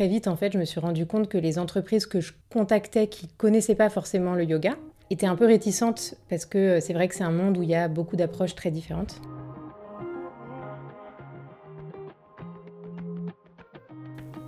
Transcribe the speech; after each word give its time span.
très 0.00 0.08
vite, 0.08 0.28
en 0.28 0.36
fait, 0.36 0.50
je 0.50 0.58
me 0.58 0.64
suis 0.64 0.80
rendu 0.80 1.04
compte 1.04 1.28
que 1.28 1.36
les 1.36 1.58
entreprises 1.58 2.06
que 2.06 2.22
je 2.22 2.32
contactais 2.48 3.06
qui 3.06 3.28
connaissaient 3.28 3.74
pas 3.74 3.90
forcément 3.90 4.34
le 4.34 4.44
yoga 4.44 4.78
étaient 5.10 5.26
un 5.26 5.36
peu 5.36 5.44
réticentes 5.44 6.14
parce 6.30 6.46
que 6.46 6.80
c'est 6.80 6.94
vrai 6.94 7.06
que 7.06 7.14
c'est 7.14 7.22
un 7.22 7.30
monde 7.30 7.58
où 7.58 7.62
il 7.62 7.68
y 7.68 7.74
a 7.74 7.86
beaucoup 7.86 8.16
d'approches 8.16 8.54
très 8.54 8.70
différentes. 8.70 9.20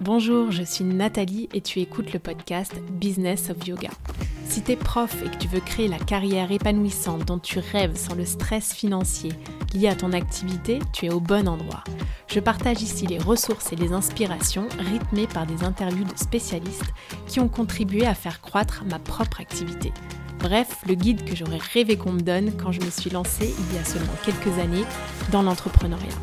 Bonjour, 0.00 0.50
je 0.50 0.62
suis 0.62 0.84
Nathalie 0.84 1.50
et 1.52 1.60
tu 1.60 1.80
écoutes 1.80 2.14
le 2.14 2.18
podcast 2.18 2.74
Business 2.90 3.50
of 3.50 3.66
Yoga. 3.66 3.90
Si 4.52 4.60
tu 4.60 4.72
es 4.72 4.76
prof 4.76 5.16
et 5.24 5.30
que 5.30 5.38
tu 5.38 5.48
veux 5.48 5.60
créer 5.60 5.88
la 5.88 5.98
carrière 5.98 6.52
épanouissante 6.52 7.24
dont 7.24 7.38
tu 7.38 7.58
rêves 7.58 7.96
sans 7.96 8.14
le 8.14 8.26
stress 8.26 8.74
financier 8.74 9.32
lié 9.72 9.88
à 9.88 9.94
ton 9.94 10.12
activité, 10.12 10.78
tu 10.92 11.06
es 11.06 11.10
au 11.10 11.20
bon 11.20 11.48
endroit. 11.48 11.82
Je 12.26 12.38
partage 12.38 12.82
ici 12.82 13.06
les 13.06 13.16
ressources 13.16 13.72
et 13.72 13.76
les 13.76 13.94
inspirations 13.94 14.68
rythmées 14.78 15.26
par 15.26 15.46
des 15.46 15.64
interviews 15.64 16.04
de 16.04 16.18
spécialistes 16.18 16.92
qui 17.26 17.40
ont 17.40 17.48
contribué 17.48 18.04
à 18.04 18.12
faire 18.12 18.42
croître 18.42 18.84
ma 18.84 18.98
propre 18.98 19.40
activité. 19.40 19.90
Bref, 20.40 20.82
le 20.86 20.96
guide 20.96 21.24
que 21.24 21.34
j'aurais 21.34 21.56
rêvé 21.72 21.96
qu'on 21.96 22.12
me 22.12 22.20
donne 22.20 22.54
quand 22.54 22.72
je 22.72 22.82
me 22.82 22.90
suis 22.90 23.08
lancée 23.08 23.54
il 23.58 23.74
y 23.74 23.78
a 23.78 23.84
seulement 23.86 24.12
quelques 24.22 24.58
années 24.58 24.84
dans 25.30 25.40
l'entrepreneuriat 25.40 26.18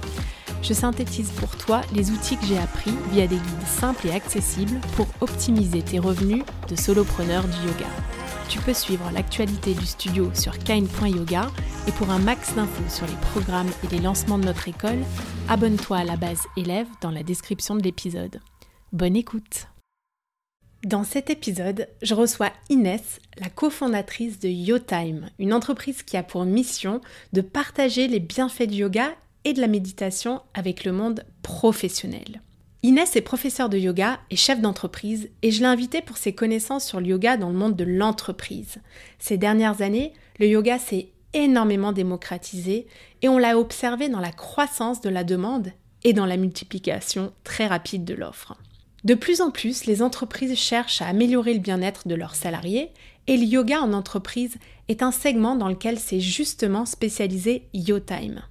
je 0.61 0.73
synthétise 0.73 1.31
pour 1.31 1.55
toi 1.55 1.81
les 1.93 2.11
outils 2.11 2.37
que 2.37 2.45
j'ai 2.45 2.57
appris 2.57 2.91
via 3.11 3.27
des 3.27 3.35
guides 3.35 3.67
simples 3.67 4.07
et 4.07 4.11
accessibles 4.11 4.79
pour 4.95 5.07
optimiser 5.21 5.81
tes 5.81 5.99
revenus 5.99 6.43
de 6.67 6.75
solopreneur 6.75 7.43
du 7.43 7.67
yoga. 7.67 7.87
Tu 8.49 8.57
peux 8.57 8.73
suivre 8.73 9.11
l'actualité 9.13 9.75
du 9.75 9.85
studio 9.85 10.31
sur 10.33 10.57
kind.yoga 10.57 11.51
et 11.87 11.91
pour 11.91 12.09
un 12.09 12.17
max 12.17 12.55
d'infos 12.55 12.89
sur 12.89 13.05
les 13.05 13.15
programmes 13.31 13.69
et 13.83 13.95
les 13.95 14.01
lancements 14.01 14.39
de 14.39 14.45
notre 14.45 14.67
école, 14.67 14.97
abonne-toi 15.47 15.97
à 15.97 16.03
la 16.03 16.17
base 16.17 16.41
élève 16.57 16.87
dans 16.99 17.11
la 17.11 17.21
description 17.21 17.75
de 17.75 17.83
l'épisode. 17.83 18.41
Bonne 18.91 19.15
écoute 19.15 19.67
dans 20.85 21.03
cet 21.03 21.29
épisode, 21.29 21.89
je 22.01 22.13
reçois 22.13 22.53
Inès, 22.69 23.19
la 23.37 23.49
cofondatrice 23.49 24.39
de 24.39 24.47
YoTime, 24.47 25.29
une 25.37 25.53
entreprise 25.53 26.03
qui 26.03 26.15
a 26.15 26.23
pour 26.23 26.45
mission 26.45 27.01
de 27.33 27.41
partager 27.41 28.07
les 28.07 28.21
bienfaits 28.21 28.63
du 28.63 28.77
yoga 28.77 29.13
et 29.43 29.51
de 29.51 29.59
la 29.59 29.67
méditation 29.67 30.41
avec 30.53 30.85
le 30.85 30.93
monde 30.93 31.25
professionnel. 31.43 32.41
Inès 32.81 33.17
est 33.17 33.21
professeure 33.21 33.67
de 33.67 33.77
yoga 33.77 34.19
et 34.29 34.37
chef 34.37 34.61
d'entreprise 34.61 35.29
et 35.41 35.51
je 35.51 35.59
l'ai 35.59 35.65
invitée 35.65 36.01
pour 36.01 36.15
ses 36.15 36.33
connaissances 36.33 36.85
sur 36.85 37.01
le 37.01 37.07
yoga 37.07 37.35
dans 37.35 37.49
le 37.49 37.57
monde 37.57 37.75
de 37.75 37.83
l'entreprise. 37.83 38.77
Ces 39.19 39.37
dernières 39.37 39.81
années, 39.81 40.13
le 40.39 40.47
yoga 40.47 40.79
s'est 40.79 41.09
énormément 41.33 41.91
démocratisé 41.91 42.87
et 43.21 43.27
on 43.27 43.37
l'a 43.37 43.57
observé 43.57 44.07
dans 44.07 44.21
la 44.21 44.31
croissance 44.31 45.01
de 45.01 45.09
la 45.09 45.25
demande 45.25 45.73
et 46.05 46.13
dans 46.13 46.25
la 46.25 46.37
multiplication 46.37 47.33
très 47.43 47.67
rapide 47.67 48.05
de 48.05 48.13
l'offre. 48.13 48.55
De 49.03 49.13
plus 49.13 49.41
en 49.41 49.51
plus, 49.51 49.85
les 49.85 50.01
entreprises 50.01 50.57
cherchent 50.57 51.01
à 51.01 51.07
améliorer 51.07 51.53
le 51.53 51.59
bien-être 51.59 52.07
de 52.07 52.15
leurs 52.15 52.35
salariés 52.35 52.91
et 53.27 53.35
le 53.35 53.43
yoga 53.43 53.81
en 53.81 53.91
entreprise 53.91 54.57
est 54.87 55.03
un 55.03 55.11
segment 55.11 55.57
dans 55.57 55.67
lequel 55.67 55.99
s'est 55.99 56.21
justement 56.21 56.85
spécialisé 56.85 57.67
YoTime. 57.73 58.41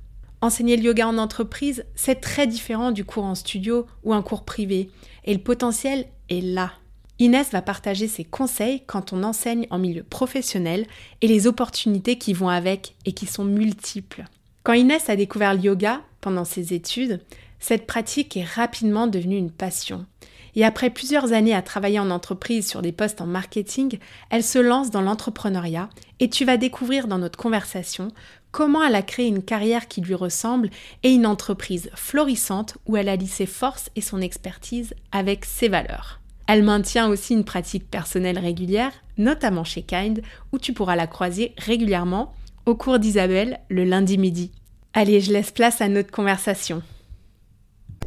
Enseigner 0.41 0.77
le 0.77 0.85
yoga 0.85 1.09
en 1.09 1.19
entreprise, 1.19 1.85
c'est 1.97 2.21
très 2.21 2.47
différent 2.47 2.93
du 2.93 3.05
cours 3.05 3.25
en 3.25 3.35
studio 3.35 3.87
ou 4.05 4.15
un 4.15 4.23
cours 4.23 4.45
privé, 4.45 4.91
et 5.25 5.35
le 5.35 5.41
potentiel 5.41 6.07
est 6.29 6.41
là. 6.41 6.73
Inès 7.19 7.51
va 7.51 7.63
partager 7.63 8.07
ses 8.07 8.23
conseils 8.23 8.83
quand 8.87 9.13
on 9.13 9.25
enseigne 9.25 9.67
en 9.71 9.79
milieu 9.79 10.05
professionnel 10.05 10.87
et 11.21 11.27
les 11.27 11.49
opportunités 11.49 12.17
qui 12.17 12.33
vont 12.33 12.49
avec 12.49 12.95
et 13.05 13.13
qui 13.13 13.27
sont 13.27 13.45
multiples. 13.45 14.25
Quand 14.63 14.75
Inès 14.75 15.11
a 15.11 15.17
découvert 15.17 15.55
le 15.55 15.61
yoga 15.61 16.03
pendant 16.21 16.45
ses 16.45 16.73
études, 16.75 17.21
cette 17.59 17.89
pratique 17.89 18.37
est 18.37 18.45
rapidement 18.45 19.09
devenue 19.09 19.37
une 19.37 19.51
passion. 19.51 20.07
Et 20.55 20.65
après 20.65 20.91
plusieurs 20.91 21.33
années 21.33 21.55
à 21.55 21.63
travailler 21.63 21.99
en 21.99 22.11
entreprise 22.11 22.69
sur 22.69 22.83
des 22.83 22.93
postes 22.93 23.21
en 23.21 23.27
marketing, 23.27 23.99
elle 24.31 24.45
se 24.45 24.59
lance 24.59 24.91
dans 24.91 25.01
l'entrepreneuriat 25.01 25.89
et 26.21 26.31
tu 26.31 26.45
vas 26.45 26.57
découvrir 26.57 27.07
dans 27.07 27.19
notre 27.19 27.39
conversation 27.39 28.09
comment 28.53 28.83
elle 28.83 28.95
a 28.95 29.03
créé 29.03 29.27
une 29.27 29.43
carrière 29.43 29.89
qui 29.89 30.01
lui 30.01 30.15
ressemble 30.15 30.71
et 31.03 31.11
une 31.11 31.27
entreprise 31.27 31.91
florissante 31.95 32.77
où 32.87 32.97
elle 32.97 33.09
allie 33.09 33.27
ses 33.27 33.47
forces 33.47 33.91
et 33.97 34.01
son 34.01 34.21
expertise 34.21 34.95
avec 35.13 35.45
ses 35.45 35.69
valeurs. 35.69 36.21
Elle 36.47 36.63
maintient 36.63 37.09
aussi 37.09 37.35
une 37.35 37.45
pratique 37.45 37.91
personnelle 37.91 38.39
régulière, 38.39 38.93
notamment 39.19 39.65
chez 39.65 39.83
Kind, 39.83 40.23
où 40.53 40.59
tu 40.59 40.73
pourras 40.73 40.97
la 40.97 41.07
croiser 41.07 41.53
régulièrement 41.59 42.33
au 42.65 42.75
cours 42.75 42.99
d'Isabelle 42.99 43.61
le 43.69 43.85
lundi 43.85 44.17
midi. 44.17 44.51
Allez, 44.95 45.21
je 45.21 45.33
laisse 45.33 45.51
place 45.51 45.81
à 45.81 45.89
notre 45.89 46.11
conversation. 46.11 46.83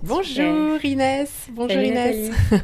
Bonjour 0.03 0.84
Inès. 0.84 1.29
Bonjour 1.51 1.81
Inès. 1.81 2.31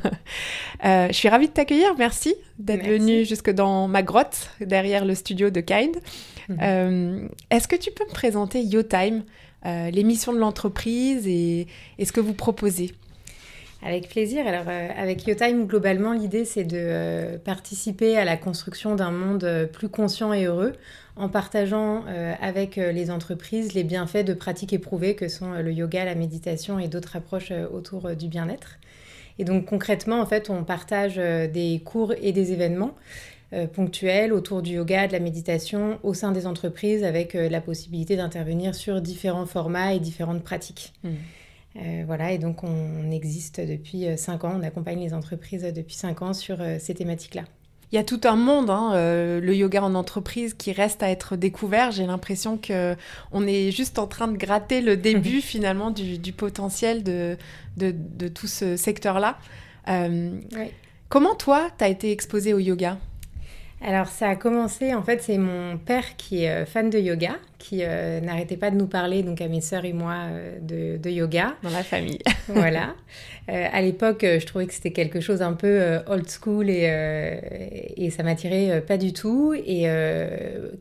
Euh, 0.85 1.07
je 1.07 1.13
suis 1.13 1.27
ravie 1.27 1.47
de 1.47 1.53
t'accueillir. 1.53 1.95
Merci 1.97 2.35
d'être 2.59 2.85
venue 2.85 3.25
jusque 3.25 3.49
dans 3.49 3.87
ma 3.87 4.03
grotte 4.03 4.51
derrière 4.61 5.05
le 5.05 5.15
studio 5.15 5.49
de 5.49 5.59
Kind. 5.59 5.97
Mhm. 6.49 6.57
Euh, 6.61 7.27
est-ce 7.49 7.67
que 7.67 7.75
tu 7.75 7.89
peux 7.89 8.05
me 8.05 8.11
présenter 8.11 8.61
YoTime, 8.61 9.23
euh, 9.65 9.89
l'émission 9.89 10.33
de 10.33 10.37
l'entreprise 10.37 11.27
et, 11.27 11.65
ce 11.99 12.11
que 12.11 12.19
vous 12.19 12.35
proposez? 12.35 12.93
Avec 13.83 14.09
plaisir. 14.09 14.47
Alors, 14.47 14.67
avec 14.67 15.27
YoTime, 15.27 15.67
globalement, 15.67 16.13
l'idée, 16.13 16.45
c'est 16.45 16.63
de 16.63 17.37
participer 17.37 18.17
à 18.17 18.25
la 18.25 18.37
construction 18.37 18.95
d'un 18.95 19.11
monde 19.11 19.69
plus 19.71 19.89
conscient 19.89 20.33
et 20.33 20.45
heureux 20.45 20.73
en 21.19 21.29
partageant 21.29 22.03
euh, 22.07 22.33
avec 22.41 22.77
euh, 22.77 22.91
les 22.91 23.09
entreprises 23.09 23.73
les 23.73 23.83
bienfaits 23.83 24.23
de 24.23 24.33
pratiques 24.33 24.73
éprouvées 24.73 25.15
que 25.15 25.27
sont 25.27 25.53
euh, 25.53 25.61
le 25.61 25.71
yoga, 25.71 26.05
la 26.05 26.15
méditation 26.15 26.79
et 26.79 26.87
d'autres 26.87 27.15
approches 27.15 27.51
autour 27.73 28.15
du 28.15 28.27
bien-être. 28.27 28.77
Et 29.39 29.43
donc 29.43 29.65
concrètement, 29.65 30.19
en 30.19 30.25
fait, 30.25 30.49
on 30.49 30.63
partage 30.63 31.17
des 31.17 31.81
cours 31.85 32.13
et 32.19 32.31
des 32.31 32.53
événements 32.53 32.95
ponctuels 33.73 34.33
autour 34.33 34.63
du 34.63 34.73
yoga, 34.73 35.07
de 35.07 35.13
la 35.13 35.19
méditation 35.19 35.99
au 36.01 36.15
sein 36.15 36.31
des 36.31 36.47
entreprises 36.47 37.03
avec 37.03 37.33
la 37.33 37.61
possibilité 37.61 38.15
d'intervenir 38.15 38.73
sur 38.73 38.99
différents 38.99 39.45
formats 39.45 39.93
et 39.93 39.99
différentes 39.99 40.43
pratiques. 40.43 40.91
Mmh. 41.03 41.09
Voilà, 42.05 42.31
et 42.31 42.37
donc 42.37 42.63
on, 42.63 43.11
existe 43.11 43.61
depuis 43.61 44.05
5 44.17 44.43
ans, 44.43 44.53
on 44.59 44.63
accompagne 44.63 44.99
les 44.99 45.13
entreprises 45.13 45.63
depuis 45.63 45.95
5 45.95 46.21
ans 46.21 46.33
sur 46.33 46.57
ces 46.79 46.93
thématiques-là. 46.93 47.43
Il 47.91 47.95
y 47.95 47.99
a 47.99 48.03
tout 48.03 48.19
un 48.25 48.35
monde, 48.35 48.69
hein, 48.69 48.91
euh, 48.95 49.39
le 49.39 49.55
yoga 49.55 49.81
en 49.81 49.95
entreprise, 49.95 50.53
qui 50.53 50.73
reste 50.73 51.03
à 51.03 51.09
être 51.09 51.37
découvert. 51.37 51.91
J'ai 51.91 52.05
l'impression 52.05 52.57
que 52.57 52.97
on 53.31 53.47
est 53.47 53.71
juste 53.71 53.97
en 53.97 54.07
train 54.07 54.27
de 54.27 54.35
gratter 54.35 54.81
le 54.81 54.97
début 54.97 55.39
finalement 55.41 55.89
du, 55.89 56.33
potentiel 56.33 57.01
de, 57.01 57.37
de, 57.77 58.27
tout 58.27 58.47
ce 58.47 58.75
secteur-là. 58.75 59.37
Euh, 59.87 60.31
comment 61.07 61.35
toi, 61.35 61.69
tu 61.77 61.85
as 61.85 61.87
été 61.87 62.11
exposée 62.11 62.53
au 62.53 62.59
yoga? 62.59 62.97
Alors 63.79 64.07
ça 64.07 64.29
a 64.29 64.35
commencé, 64.35 64.95
en 64.95 65.03
fait 65.03 65.21
c'est 65.21 65.37
mon 65.37 65.77
père 65.77 66.17
qui 66.17 66.43
est 66.43 66.49
euh, 66.49 66.65
fan 66.65 66.89
de 66.89 66.97
yoga, 66.97 67.35
qui 67.59 67.81
euh, 67.83 68.19
n'arrêtait 68.21 68.57
pas 68.57 68.71
de 68.71 68.75
nous 68.75 68.87
parler, 68.87 69.21
donc 69.21 69.39
à 69.39 69.47
mes 69.47 69.61
sœurs 69.61 69.85
et 69.85 69.93
moi, 69.93 70.15
euh, 70.31 70.97
de, 70.97 71.09
yoga. 71.09 71.55
Dans 71.61 71.69
la 71.69 71.83
famille. 71.83 72.17
voilà. 72.47 72.95
à 73.47 73.81
l'époque, 73.81 74.21
je 74.23 74.45
trouvais 74.45 74.65
que 74.65 74.73
c'était 74.73 74.91
quelque 74.91 75.19
chose 75.19 75.41
un 75.43 75.53
peu 75.53 75.99
old 76.07 76.27
school 76.27 76.69
et, 76.69 77.93
et 77.95 78.09
ça 78.09 78.23
m'attirait 78.23 78.81
pas 78.81 78.97
du 78.97 79.13
tout. 79.13 79.53
Et 79.53 79.83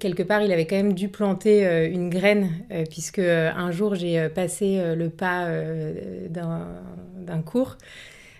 quelque 0.00 0.22
part, 0.22 0.42
il 0.42 0.50
avait 0.52 0.66
quand 0.66 0.76
même 0.76 0.94
dû 0.94 1.08
planter 1.08 1.88
une 1.92 2.10
graine, 2.10 2.50
puisque 2.90 3.20
un 3.20 3.70
jour 3.70 3.94
j'ai 3.94 4.28
passé 4.28 4.80
le 4.96 5.10
pas 5.10 5.48
d'un 6.28 7.42
cours. 7.42 7.76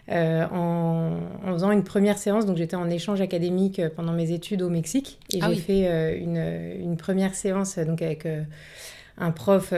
Euh, 0.09 0.47
en, 0.53 1.19
faisant 1.53 1.73
une 1.73 1.83
première 1.83 2.19
séance. 2.19 2.47
Donc 2.47 2.57
j'étais 2.57 2.77
en 2.77 2.89
échange 2.89 3.21
académique 3.21 3.81
euh, 3.81 3.89
pendant 3.95 4.13
mes 4.13 4.31
études 4.31 4.63
au 4.63 4.69
Mexique 4.69 5.19
et 5.33 5.41
ah 5.43 5.49
j'ai 5.49 5.57
fait 5.57 5.89
euh, 5.89 6.17
une, 6.17 6.81
une, 6.81 6.97
première 6.97 7.35
séance 7.35 7.79
donc 7.79 8.03
avec 8.03 8.29
un 9.19 9.31
prof. 9.33 9.73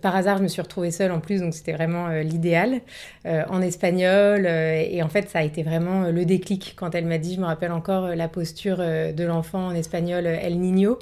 par 0.00 0.16
hasard, 0.16 0.38
je 0.38 0.44
me 0.44 0.48
suis 0.48 0.62
retrouvée 0.62 0.92
seule 0.92 1.10
en 1.10 1.20
plus, 1.20 1.40
donc 1.40 1.52
c'était 1.52 1.72
vraiment 1.72 2.08
l'idéal 2.08 2.80
en 3.24 3.60
espagnol. 3.60 4.46
et 4.46 5.02
en 5.02 5.08
fait, 5.08 5.28
ça 5.28 5.40
a 5.40 5.42
été 5.42 5.64
vraiment 5.64 6.04
le 6.04 6.24
déclic 6.24 6.74
quand 6.76 6.94
elle 6.94 7.06
m'a 7.06 7.18
dit, 7.18 7.34
je 7.34 7.40
me 7.40 7.46
rappelle 7.46 7.72
encore 7.72 8.14
la 8.14 8.28
posture 8.28 8.78
de 8.78 9.24
l'enfant 9.24 9.66
en 9.66 9.74
espagnol 9.74 10.26
El 10.26 10.60
Niño. 10.60 11.00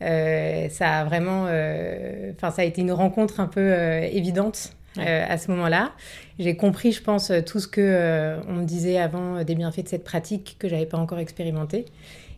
ça 0.00 1.00
a 1.00 1.04
vraiment, 1.04 1.42
enfin, 1.42 2.50
ça 2.50 2.62
a 2.62 2.64
été 2.64 2.80
une 2.80 2.92
rencontre 2.92 3.40
un 3.40 3.46
peu 3.46 3.74
évidente 4.10 4.72
euh, 4.98 5.24
à 5.28 5.38
ce 5.38 5.50
moment-là. 5.50 5.92
J'ai 6.38 6.56
compris, 6.56 6.92
je 6.92 7.02
pense, 7.02 7.32
tout 7.46 7.60
ce 7.60 7.68
que 7.68 7.80
euh, 7.80 8.40
on 8.48 8.54
me 8.54 8.64
disait 8.64 8.98
avant 8.98 9.36
euh, 9.36 9.44
des 9.44 9.54
bienfaits 9.54 9.84
de 9.84 9.88
cette 9.88 10.04
pratique 10.04 10.56
que 10.58 10.68
j'avais 10.68 10.86
pas 10.86 10.98
encore 10.98 11.18
expérimenté. 11.18 11.84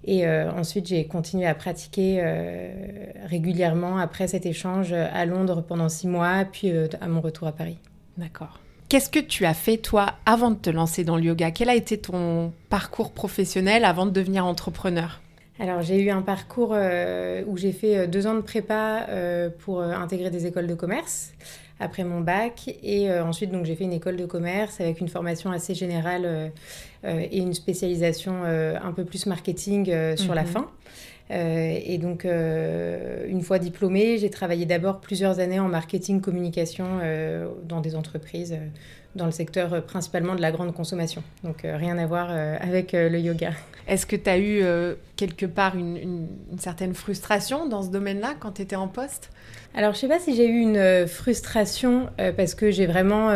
Et 0.05 0.27
ensuite, 0.27 0.87
j'ai 0.87 1.05
continué 1.05 1.45
à 1.45 1.55
pratiquer 1.55 2.25
régulièrement 3.27 3.99
après 3.99 4.29
cet 4.29 4.47
échange 4.47 4.95
à 4.95 5.27
Londres 5.27 5.61
pendant 5.61 5.91
six 5.91 6.09
mois, 6.09 6.47
puis 6.51 6.73
à 7.03 7.07
mon 7.07 7.21
retour 7.21 7.47
à 7.49 7.53
Paris. 7.53 7.77
D'accord. 8.17 8.59
Qu'est-ce 8.89 9.11
que 9.11 9.19
tu 9.19 9.45
as 9.45 9.53
fait, 9.53 9.77
toi, 9.77 10.15
avant 10.25 10.53
de 10.53 10.57
te 10.57 10.71
lancer 10.71 11.05
dans 11.05 11.19
le 11.19 11.25
yoga? 11.25 11.51
Quel 11.51 11.69
a 11.69 11.75
été 11.75 11.99
ton 11.99 12.51
parcours 12.71 13.13
professionnel 13.13 13.85
avant 13.85 14.07
de 14.07 14.11
devenir 14.11 14.47
entrepreneur? 14.47 15.21
Alors 15.59 15.83
j'ai 15.83 16.01
eu 16.01 16.09
un 16.09 16.23
parcours 16.23 16.75
où 17.47 17.59
j'ai 17.59 17.73
fait 17.73 18.09
deux 18.09 18.27
ans 18.27 18.35
de 18.35 18.41
prépa 18.41 19.07
pour 19.59 19.83
intégrer 19.83 20.31
des 20.31 20.47
écoles 20.47 20.67
de 20.67 20.75
commerce 20.75 21.35
après 21.81 22.05
mon 22.05 22.21
bac. 22.21 22.71
Et 22.83 23.11
ensuite, 23.11 23.51
donc, 23.51 23.65
j'ai 23.65 23.75
fait 23.75 23.85
une 23.85 23.93
école 23.93 24.17
de 24.17 24.27
commerce 24.27 24.81
avec 24.81 25.01
une 25.01 25.09
formation 25.09 25.51
assez 25.51 25.75
générale 25.75 26.53
et 27.05 27.39
une 27.39 27.55
spécialisation 27.55 28.45
un 28.45 28.93
peu 28.93 29.05
plus 29.05 29.27
marketing 29.27 29.87
sur 30.17 30.35
la 30.35 30.43
mhm. 30.43 30.49
fin. 30.49 30.71
Euh, 31.31 31.79
et 31.85 31.99
donc, 31.99 32.25
euh, 32.25 33.25
une 33.29 33.43
fois 33.43 33.59
diplômée, 33.59 34.19
j'ai 34.19 34.31
travaillé 34.31 34.67
d'abord 34.67 35.01
plusieurs 35.01 35.39
années 35.39 35.61
en 35.61 35.69
marketing 35.69 36.21
communication 36.21 36.99
euh, 37.03 37.49
dans 37.65 37.81
des 37.81 37.95
entreprises 37.95 38.57
dans 39.17 39.27
le 39.27 39.33
secteur 39.33 39.85
principalement 39.85 40.37
de 40.37 40.41
la 40.41 40.53
grande 40.53 40.73
consommation. 40.73 41.25
Donc, 41.43 41.63
rien 41.65 41.99
à 41.99 42.07
voir 42.07 42.31
avec 42.31 42.93
le 42.93 43.19
yoga. 43.19 43.51
Est-ce 43.89 44.07
que 44.07 44.15
tu 44.15 44.31
as 44.31 44.39
eu 44.39 44.63
quelque 45.17 45.47
part 45.47 45.77
une, 45.77 45.97
une, 45.97 46.29
certaine 46.61 46.95
frustration 46.95 47.67
dans 47.67 47.83
ce 47.83 47.89
domaine-là 47.89 48.35
quand 48.39 48.53
tu 48.53 48.63
étais 48.63 48.77
en 48.77 48.87
poste? 48.87 49.31
Alors, 49.75 49.95
je 49.95 49.99
sais 49.99 50.07
pas 50.07 50.21
si 50.21 50.37
j'ai 50.37 50.47
eu 50.47 50.61
une 50.61 51.09
frustration 51.09 52.09
parce 52.37 52.55
que 52.55 52.71
j'ai 52.71 52.87
vraiment 52.87 53.31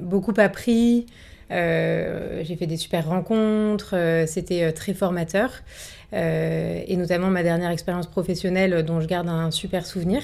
beaucoup 0.00 0.32
appris. 0.38 1.04
j'ai 1.50 2.56
fait 2.58 2.66
des 2.66 2.78
super 2.78 3.06
rencontres, 3.06 4.24
c'était 4.26 4.72
très 4.72 4.94
formateur. 4.94 5.60
Euh, 6.12 6.80
et 6.86 6.96
notamment 6.96 7.28
ma 7.28 7.42
dernière 7.42 7.70
expérience 7.70 8.06
professionnelle 8.06 8.84
dont 8.84 9.00
je 9.00 9.06
garde 9.06 9.28
un 9.28 9.50
super 9.50 9.86
souvenir. 9.86 10.22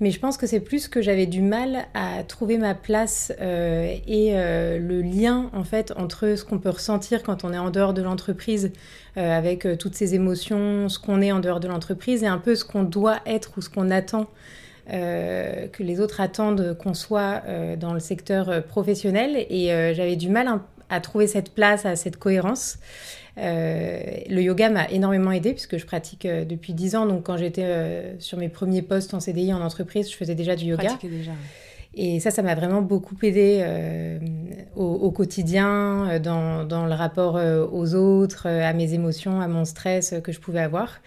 Mais 0.00 0.10
je 0.10 0.18
pense 0.18 0.36
que 0.36 0.46
c'est 0.46 0.60
plus 0.60 0.88
que 0.88 1.00
j'avais 1.00 1.26
du 1.26 1.42
mal 1.42 1.84
à 1.94 2.24
trouver 2.24 2.58
ma 2.58 2.74
place 2.74 3.32
euh, 3.40 3.94
et 4.06 4.30
euh, 4.32 4.78
le 4.78 5.00
lien 5.00 5.48
en 5.52 5.62
fait 5.62 5.92
entre 5.96 6.34
ce 6.36 6.44
qu'on 6.44 6.58
peut 6.58 6.70
ressentir 6.70 7.22
quand 7.22 7.44
on 7.44 7.52
est 7.52 7.58
en 7.58 7.70
dehors 7.70 7.94
de 7.94 8.02
l'entreprise 8.02 8.72
avec 9.14 9.68
toutes 9.78 9.94
ces 9.94 10.14
émotions, 10.14 10.88
ce 10.88 10.98
qu'on 10.98 11.20
est 11.20 11.32
en 11.32 11.40
dehors 11.40 11.60
de 11.60 11.68
l'entreprise 11.68 12.22
et 12.22 12.26
un 12.26 12.38
peu 12.38 12.54
ce 12.54 12.64
qu'on 12.64 12.82
doit 12.82 13.18
être 13.26 13.58
ou 13.58 13.60
ce 13.60 13.68
qu'on 13.68 13.90
attend 13.90 14.26
que 14.88 15.82
les 15.82 16.00
autres 16.00 16.22
attendent 16.22 16.78
qu'on 16.78 16.94
soit 16.94 17.42
dans 17.78 17.92
le 17.92 18.00
secteur 18.00 18.64
professionnel. 18.64 19.44
Et 19.50 19.66
j'avais 19.92 20.16
du 20.16 20.30
mal 20.30 20.48
à 20.88 21.00
trouver 21.00 21.26
cette 21.26 21.52
place, 21.54 21.84
à 21.84 21.94
cette 21.94 22.16
cohérence. 22.16 22.78
Euh, 23.38 24.00
le 24.28 24.42
yoga 24.42 24.68
m'a 24.68 24.88
énormément 24.90 25.32
aidé 25.32 25.52
puisque 25.52 25.78
je 25.78 25.86
pratique 25.86 26.26
euh, 26.26 26.44
depuis 26.44 26.74
10 26.74 26.96
ans. 26.96 27.06
Donc 27.06 27.24
quand 27.24 27.36
j'étais 27.36 27.64
euh, 27.64 28.20
sur 28.20 28.38
mes 28.38 28.48
premiers 28.48 28.82
postes 28.82 29.14
en 29.14 29.20
CDI 29.20 29.52
en 29.52 29.62
entreprise, 29.62 30.10
je 30.10 30.16
faisais 30.16 30.34
déjà 30.34 30.56
du 30.56 30.66
yoga. 30.66 30.98
Déjà. 31.02 31.32
Et 31.94 32.20
ça, 32.20 32.30
ça 32.30 32.42
m'a 32.42 32.54
vraiment 32.54 32.80
beaucoup 32.80 33.16
aidé 33.22 33.62
au, 34.74 35.10
quotidien, 35.10 36.18
dans, 36.20 36.64
dans, 36.64 36.86
le 36.86 36.94
rapport 36.94 37.38
aux 37.70 37.94
autres, 37.94 38.48
à 38.48 38.72
mes 38.72 38.94
émotions, 38.94 39.42
à 39.42 39.46
mon 39.46 39.66
stress 39.66 40.14
que 40.24 40.32
je 40.32 40.40
pouvais 40.40 40.62
avoir. 40.62 41.02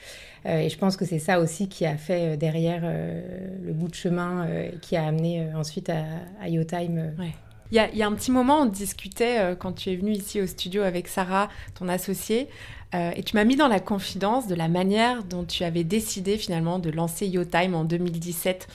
et 0.45 0.69
je 0.69 0.77
pense 0.77 0.95
que 0.95 1.04
c'est 1.04 1.18
ça 1.18 1.39
aussi 1.39 1.69
qui 1.69 1.88
a 1.88 1.98
fait 1.98 2.38
derrière 2.38 2.83
le 2.83 3.74
bout 3.74 3.88
de 3.88 3.95
chemin 3.95 4.48
qui 4.80 4.95
a 4.95 5.07
amené 5.07 5.48
ensuite 5.56 5.89
à, 5.89 6.04
à 6.39 6.50
YoTime. 6.50 7.16
Ouais. 7.18 7.33
Il 7.72 7.78
y, 7.78 8.04
a, 8.04 8.08
un 8.08 8.14
petit 8.14 8.32
moment, 8.32 8.62
on 8.62 8.66
discutait 8.66 9.40
euh, 9.40 9.56
quand 9.56 9.74
tu 9.74 9.90
es 9.92 9.96
venue 9.96 10.12
ici 10.12 10.40
au 10.40 10.46
studio 10.46 10.84
avec 10.84 11.08
Sarah, 11.08 11.50
ton 11.74 11.90
associée, 11.90 12.48
euh, 12.94 13.12
et 13.16 13.24
tu 13.24 13.36
m'as 13.36 13.44
mis 13.44 13.56
dans 13.56 13.68
la 13.68 13.80
confidence 13.80 14.48
de 14.48 14.54
la 14.54 14.68
manière 14.68 15.24
dont 15.24 15.44
tu 15.44 15.64
avais 15.64 15.84
décidé 15.84 16.38
finalement 16.38 16.78
de 16.78 16.92
lancer 16.92 17.26
YoTime 17.26 17.74
en 17.74 17.84
2017. 17.84 18.68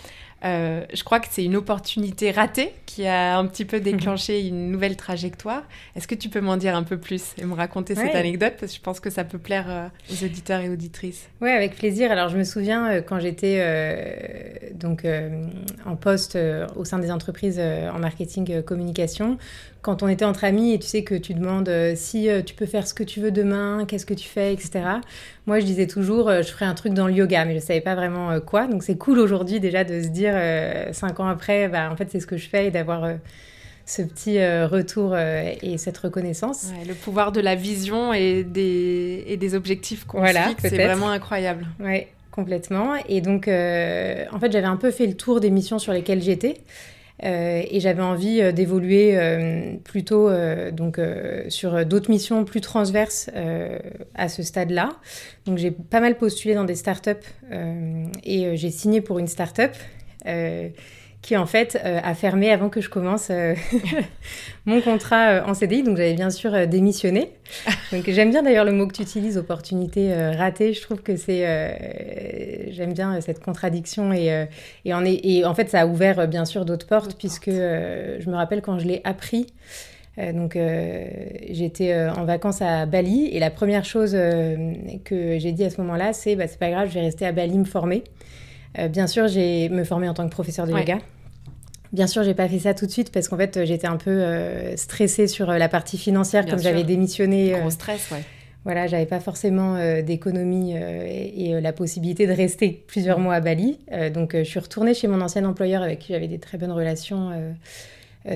Euh, 0.45 0.85
je 0.93 1.05
crois 1.05 1.21
que 1.21 1.27
c'est 1.31 1.45
une 1.45 1.57
opportunité 1.57 2.31
ratée 2.31 2.73
qui 2.87 3.07
a 3.07 3.37
un 3.37 3.47
petit 3.47 3.65
peu 3.65 3.77
mhm. 3.77 3.83
déclenché 3.83 4.47
une 4.47 4.71
nouvelle 4.71 4.97
trajectoire. 4.97 5.63
Est-ce 5.97 6.09
que 6.09 6.15
tu 6.15 6.29
peux 6.29 6.41
m'en 6.41 6.57
dire 6.57 6.75
un 6.75 6.83
peu 6.83 6.99
plus 6.99 7.35
et 7.39 7.45
me 7.45 7.55
raconter 7.55 7.95
cette 7.95 8.15
anecdote? 8.15 8.55
Parce 8.59 8.73
que 8.73 8.79
je 8.79 8.83
pense 8.83 9.01
que 9.01 9.11
ça 9.11 9.25
peut 9.25 9.39
plaire 9.39 9.67
euh, 9.69 9.89
aux 10.11 10.25
auditeurs 10.25 10.61
et 10.61 10.71
auditrices. 10.71 11.29
Oui, 11.41 11.51
avec 11.51 11.77
plaisir. 11.77 12.11
Alors 12.11 12.29
je 12.29 12.39
me 12.39 12.45
souviens 12.45 12.91
euh, 12.91 13.01
quand 13.03 13.21
j'étais 13.21 13.61
donc 14.75 15.07
en 15.85 15.97
poste 15.97 16.39
au 16.77 16.85
sein 16.85 16.99
des 16.99 17.11
entreprises 17.11 17.61
en 17.61 17.99
marketing 17.99 18.63
communication, 18.63 19.39
quand 19.83 20.03
on 20.03 20.09
était 20.09 20.25
entre 20.25 20.45
amis 20.45 20.75
et 20.75 20.79
tu 20.79 20.87
sais 20.87 21.05
que 21.05 21.15
tu 21.15 21.35
demandes 21.35 21.69
euh, 21.69 21.95
si 21.97 22.29
euh, 22.29 22.43
tu 22.43 22.55
peux 22.55 22.67
faire 22.67 22.87
ce 22.87 22.93
que 22.93 23.03
tu 23.03 23.21
veux 23.21 23.31
demain, 23.31 23.85
qu'est-ce 23.89 24.07
que 24.07 24.15
tu 24.15 24.29
fais, 24.29 24.53
etc. 24.53 24.83
Moi, 25.47 25.61
je 25.61 25.65
disais 25.65 25.87
toujours, 25.87 26.29
euh, 26.29 26.43
je 26.43 26.49
ferai 26.49 26.67
un 26.67 26.75
truc 26.75 26.93
dans 26.93 27.07
le 27.07 27.15
yoga, 27.15 27.45
mais 27.45 27.53
je 27.53 27.57
ne 27.57 27.63
savais 27.63 27.81
pas 27.81 27.95
vraiment 27.95 28.41
quoi. 28.41 28.67
Donc, 28.67 28.83
c'est 28.83 28.99
cool 28.99 29.19
aujourd'hui 29.19 29.59
déjà 29.59 29.85
de 29.85 30.03
se 30.03 30.09
dire, 30.09 30.35
cinq 30.93 31.21
ans 31.21 31.29
après, 31.29 31.69
bah, 31.69 31.91
en 31.91 31.97
fait, 31.97 32.09
c'est 32.11 32.21
ce 32.21 32.27
que 32.27 32.37
je 32.37 32.49
fais 32.49 32.67
et 32.67 32.71
d'avoir 32.71 33.09
ce 33.87 34.03
petit 34.03 34.39
retour 34.39 35.17
et 35.17 35.79
cette 35.79 35.99
reconnaissance. 35.99 36.71
le 36.87 36.95
pouvoir 36.95 37.33
de 37.33 37.41
la 37.41 37.55
vision 37.55 38.13
et 38.13 38.45
des, 38.45 39.25
et 39.27 39.37
des 39.37 39.55
objectifs 39.55 40.05
qu'on 40.05 40.19
voilà, 40.19 40.49
fixe, 40.49 40.63
c'est 40.63 40.85
vraiment 40.85 41.11
incroyable. 41.11 41.67
Oui, 41.81 42.07
complètement. 42.31 42.95
Et 43.09 43.21
donc, 43.21 43.49
en 43.49 44.41
fait, 44.41 44.53
j'avais 44.53 44.67
un 44.67 44.77
peu 44.77 44.91
fait 44.91 45.07
le 45.07 45.15
tour 45.15 45.41
des 45.41 45.51
missions 45.51 45.79
sur 45.79 45.93
lesquelles 45.93 46.23
j'étais. 46.23 46.59
Euh, 47.23 47.63
et 47.71 47.81
j'avais 47.81 48.03
envie 48.03 48.41
euh, 48.41 48.53
d'évoluer 48.53 49.13
euh, 49.15 49.77
plutôt 49.85 50.31
donc, 50.73 51.01
sur 51.49 51.85
d'autres 51.85 52.11
missions 52.11 52.45
plus 52.45 52.61
transverses 52.61 53.31
à 54.15 54.29
ce 54.29 54.43
stade-là. 54.43 54.91
Donc 55.47 55.59
j'ai 55.59 55.71
pas 55.71 56.01
mal 56.01 56.17
postulé 56.17 56.55
dans 56.55 56.65
des 56.65 56.75
startups 56.75 57.11
et 58.25 58.57
j'ai 58.57 58.71
signé 58.71 59.01
pour 59.01 59.19
une 59.19 59.27
startup 59.27 59.73
qui 61.23 61.37
en 61.37 61.47
fait 61.47 61.79
euh, 61.85 62.01
a 62.03 62.15
fermé 62.15 62.51
avant 62.51 62.71
que 62.71 62.81
je 62.81 62.89
commence 62.89 63.29
euh, 63.31 63.55
mon 64.65 64.81
contrat 64.81 65.29
euh, 65.29 65.45
en 65.45 65.55
CDI. 65.55 65.83
Donc 65.83 65.97
j'avais 65.97 66.15
bien 66.15 66.31
sûr 66.31 66.67
démissionné. 66.67 67.33
Donc 67.93 68.09
j'aime 68.09 68.31
bien 68.31 68.43
d'ailleurs 68.43 68.65
le 68.65 68.73
mot 68.73 68.87
que 68.87 68.95
tu 68.95 69.03
utilises, 69.03 69.37
opportunité 69.37 70.15
ratée. 70.37 70.73
Je 70.73 70.81
trouve 70.81 71.03
que 71.03 71.17
c'est 71.17 72.71
j'aime 72.71 72.93
bien 72.93 73.21
cette 73.21 73.43
contradiction 73.43 74.13
et, 74.13 74.47
et, 74.85 74.95
en 74.95 75.05
et 75.05 75.45
en 75.45 75.55
fait 75.55 75.69
ça 75.69 75.81
a 75.81 75.87
ouvert 75.87 76.29
bien 76.29 76.45
sûr 76.45 76.65
d'autres 76.65 76.87
portes 76.87 77.17
puisque 77.19 77.51
je 77.51 78.31
me 78.31 78.37
rappelle 78.37 78.63
quand 78.63 78.79
je 78.79 78.87
l'ai 78.87 79.01
appris. 79.03 79.49
donc 80.17 80.57
j'étais 81.51 81.93
en 82.17 82.25
vacances 82.25 82.63
à 82.63 82.87
Bali 82.87 83.27
et 83.33 83.41
la 83.41 83.51
première 83.51 83.85
chose 83.85 84.13
que 84.13 85.39
j'ai 85.41 85.51
dit 85.51 85.65
à 85.65 85.71
ce 85.71 85.81
moment-là, 85.81 86.13
c'est 86.13 86.37
bah, 86.37 86.47
c'est 86.47 86.61
pas 86.61 86.71
grave, 86.71 86.89
je 86.89 86.95
vais 86.95 87.01
rester 87.01 87.27
à 87.27 87.33
Bali 87.33 87.59
me 87.59 87.65
former. 87.65 88.05
Euh, 88.79 88.89
bien 88.89 89.07
sûr, 89.07 89.29
j'ai 89.29 89.69
me 89.69 89.85
formé 89.85 90.09
en 90.09 90.15
tant 90.15 90.25
que 90.25 90.33
professeur 90.33 90.67
de 90.67 90.73
yoga. 90.73 90.99
Bien 91.93 92.07
sûr, 92.07 92.23
j'ai 92.23 92.35
pas 92.35 92.49
fait 92.49 92.61
ça 92.61 92.73
tout 92.73 92.87
de 92.87 92.91
suite 92.91 93.11
parce 93.11 93.29
qu'en 93.29 93.37
fait, 93.37 93.65
j'étais 93.65 93.89
un 93.89 93.97
peu 93.97 94.11
euh, 94.11 94.77
stressée 94.77 95.27
sur 95.27 95.51
euh, 95.51 95.59
la 95.59 95.69
partie 95.69 95.99
financière 95.99 96.47
comme 96.47 96.61
j'avais 96.61 96.85
démissionné. 96.85 97.55
Gros 97.59 97.71
stress, 97.71 98.11
ouais. 98.13 98.23
Voilà, 98.65 98.87
j'avais 98.87 99.07
pas 99.07 99.21
forcément 99.21 99.79
d'économie 100.03 100.75
et, 100.75 101.59
la 101.63 101.73
possibilité 101.73 102.27
de 102.27 102.33
rester 102.33 102.85
plusieurs 102.87 103.19
mois 103.19 103.37
à 103.37 103.41
Bali. 103.41 103.79
donc, 104.13 104.37
je 104.37 104.43
suis 104.43 104.61
retournée 104.61 104.93
chez 104.93 105.09
mon 105.09 105.23
ancien 105.23 105.47
employeur 105.47 105.83
avec 105.83 106.01
qui 106.01 106.13
j'avais 106.13 106.29
des 106.29 106.39
très 106.39 106.59
bonnes 106.59 106.71
relations 106.71 107.31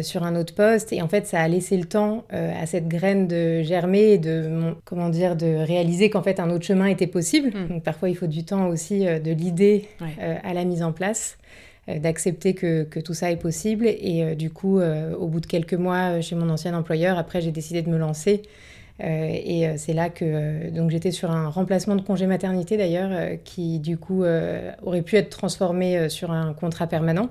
sur 0.02 0.22
un 0.22 0.34
autre 0.36 0.54
poste. 0.54 0.92
Et 0.92 1.02
en 1.02 1.08
fait, 1.08 1.26
ça 1.26 1.40
a 1.40 1.48
laissé 1.48 1.76
le 1.76 1.84
temps 1.84 2.24
à 2.30 2.66
cette 2.66 2.88
graine 2.88 3.28
de 3.28 3.62
germer 3.62 4.12
et 4.12 4.18
de, 4.18 4.74
comment 4.84 5.10
dire, 5.10 5.36
de 5.36 5.64
réaliser 5.64 6.10
qu'en 6.10 6.22
fait, 6.22 6.40
un 6.40 6.50
autre 6.50 6.64
chemin 6.64 6.86
était 6.86 7.06
possible. 7.06 7.50
Hmm. 7.50 7.68
Donc, 7.68 7.82
parfois, 7.82 8.08
il 8.08 8.16
faut 8.16 8.26
du 8.26 8.44
temps 8.44 8.68
aussi 8.68 9.00
de 9.00 9.30
l'idée 9.30 9.88
à 10.42 10.54
la 10.54 10.64
mise 10.64 10.82
en 10.82 10.92
place 10.92 11.36
d'accepter 11.86 12.54
que, 12.54 12.84
que, 12.84 12.98
tout 12.98 13.12
ça 13.12 13.30
est 13.30 13.36
possible. 13.36 13.86
Et 13.86 14.34
du 14.36 14.50
coup, 14.50 14.80
au 14.80 15.26
bout 15.26 15.40
de 15.40 15.46
quelques 15.46 15.74
mois 15.74 16.20
chez 16.22 16.34
mon 16.34 16.48
ancien 16.48 16.74
employeur, 16.74 17.18
après, 17.18 17.42
j'ai 17.42 17.52
décidé 17.52 17.82
de 17.82 17.90
me 17.90 17.98
lancer 17.98 18.42
euh, 18.42 18.48
et 19.00 19.66
euh, 19.66 19.74
c'est 19.76 19.92
là 19.92 20.08
que 20.08 20.24
euh, 20.24 20.70
donc 20.70 20.90
j'étais 20.90 21.10
sur 21.10 21.32
un 21.32 21.48
remplacement 21.48 21.96
de 21.96 22.02
congé 22.02 22.26
maternité 22.26 22.76
d'ailleurs, 22.76 23.38
qui 23.44 23.80
du 23.80 23.98
coup 23.98 24.24
aurait 24.82 25.02
pu 25.02 25.16
être 25.16 25.30
transformé 25.30 26.08
sur 26.08 26.30
un 26.30 26.52
contrat 26.52 26.86
permanent. 26.86 27.28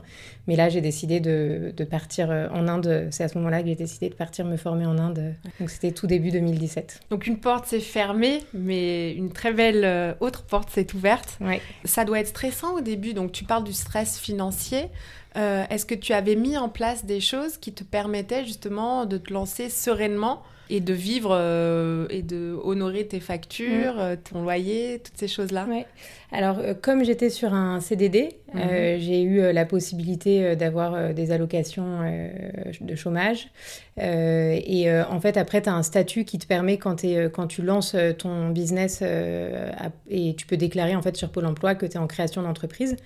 Mais 0.48 0.58
là, 0.58 0.68
j'ai 0.68 0.82
décidé 0.82 1.22
de, 1.22 1.74
de, 1.76 1.84
partir 1.86 2.30
en 2.30 2.68
Inde. 2.68 3.08
C'est 3.12 3.24
à 3.24 3.30
ce 3.30 3.38
moment-là 3.38 3.62
que 3.62 3.70
j'ai 3.70 3.76
décidé 3.76 4.10
de 4.10 4.14
partir 4.14 4.44
me 4.46 4.58
former 4.58 4.86
en 4.86 4.98
Inde. 4.98 5.36
Donc 5.60 5.70
c'était 5.70 5.92
tout 5.92 6.06
début 6.06 6.32
2017. 6.32 7.00
Donc 7.10 7.28
une 7.28 7.38
porte 7.38 7.66
s'est 7.66 7.80
fermée, 7.80 8.40
mais 8.54 9.14
une 9.14 9.32
très 9.32 9.54
belle 9.54 10.16
autre 10.20 10.44
porte 10.44 10.70
s'est 10.70 10.94
ouverte. 10.94 11.38
Ouais. 11.40 11.62
Ça 11.86 12.04
doit 12.04 12.20
être 12.20 12.28
stressant 12.28 12.76
au 12.76 12.82
début. 12.82 13.14
Donc 13.14 13.32
tu 13.32 13.46
parles 13.46 13.64
du 13.64 13.74
stress 13.74 14.20
financier. 14.20 14.90
Est-ce 15.36 15.86
que 15.86 15.96
tu 15.96 16.12
avais 16.12 16.36
mis 16.36 16.58
en 16.58 16.68
place 16.68 17.06
des 17.06 17.22
choses 17.22 17.58
qui 17.58 17.72
te 17.72 17.86
permettaient 17.86 18.44
justement 18.44 19.06
de 19.06 19.18
te 19.18 19.32
lancer 19.32 19.70
sereinement 19.70 20.44
et 20.74 20.80
de 20.80 20.94
vivre 20.94 21.30
euh, 21.32 22.08
et 22.10 22.24
de 22.24 22.58
honorer 22.64 23.06
tes 23.06 23.20
factures, 23.20 23.94
mm. 23.94 24.00
euh, 24.00 24.16
ton 24.16 24.42
loyer, 24.42 25.00
toutes 25.04 25.18
ces 25.18 25.28
choses-là. 25.28 25.68
Ouais. 25.70 25.86
Alors, 26.32 26.58
euh, 26.58 26.74
comme 26.74 27.06
j'étais 27.06 27.30
sur 27.30 27.54
un 27.54 27.80
CDD, 27.80 28.30
mm-hmm. 28.56 28.98
j'ai 28.98 29.22
eu 29.22 29.54
la 29.54 29.66
possibilité 29.66 30.56
d'avoir 30.56 31.14
des 31.14 31.32
allocations 31.32 32.00
de 32.82 32.96
chômage. 32.96 33.50
et 33.98 34.88
en 34.92 35.20
fait, 35.20 35.38
après, 35.38 35.62
tu 35.62 35.70
as 35.70 35.76
un 35.76 35.84
statut 35.84 36.26
qui 36.26 36.40
te 36.40 36.48
permet, 36.48 36.78
quand, 36.78 37.04
es, 37.04 37.30
quand 37.32 37.46
tu 37.48 37.62
lances 37.62 37.96
ton 38.18 38.50
business, 38.50 39.04
et 40.10 40.36
tu 40.36 40.48
peux 40.48 40.58
déclarer 40.58 40.96
en 40.96 41.02
fait 41.02 41.16
sur 41.18 41.30
Pôle 41.30 41.46
emploi 41.46 41.76
que 41.76 41.86
tu 41.86 41.94
es 41.94 41.98
en 41.98 42.08
création 42.08 42.42
d'entreprise. 42.42 42.98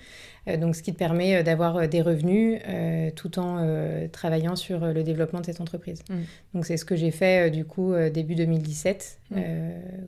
Donc, 0.56 0.76
ce 0.76 0.82
qui 0.82 0.92
te 0.92 0.98
permet 0.98 1.42
d'avoir 1.42 1.88
des 1.88 2.00
revenus 2.00 2.60
tout 3.16 3.38
en 3.38 4.08
travaillant 4.12 4.56
sur 4.56 4.80
le 4.86 5.02
développement 5.02 5.40
de 5.40 5.46
cette 5.46 5.60
entreprise. 5.60 6.02
Mm. 6.08 6.14
Donc, 6.54 6.66
c'est 6.66 6.76
ce 6.76 6.84
que 6.84 6.96
j'ai 6.96 7.10
fait 7.10 7.50
du 7.50 7.64
coup 7.64 7.92
début 8.12 8.34
2017, 8.34 9.18
mm. 9.30 9.36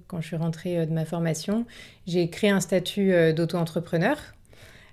quand 0.06 0.20
je 0.20 0.26
suis 0.26 0.36
rentrée 0.36 0.86
de 0.86 0.92
ma 0.92 1.04
formation. 1.04 1.66
J'ai 2.06 2.28
créé 2.30 2.50
un 2.50 2.60
statut 2.60 3.12
d'auto-entrepreneur 3.34 4.16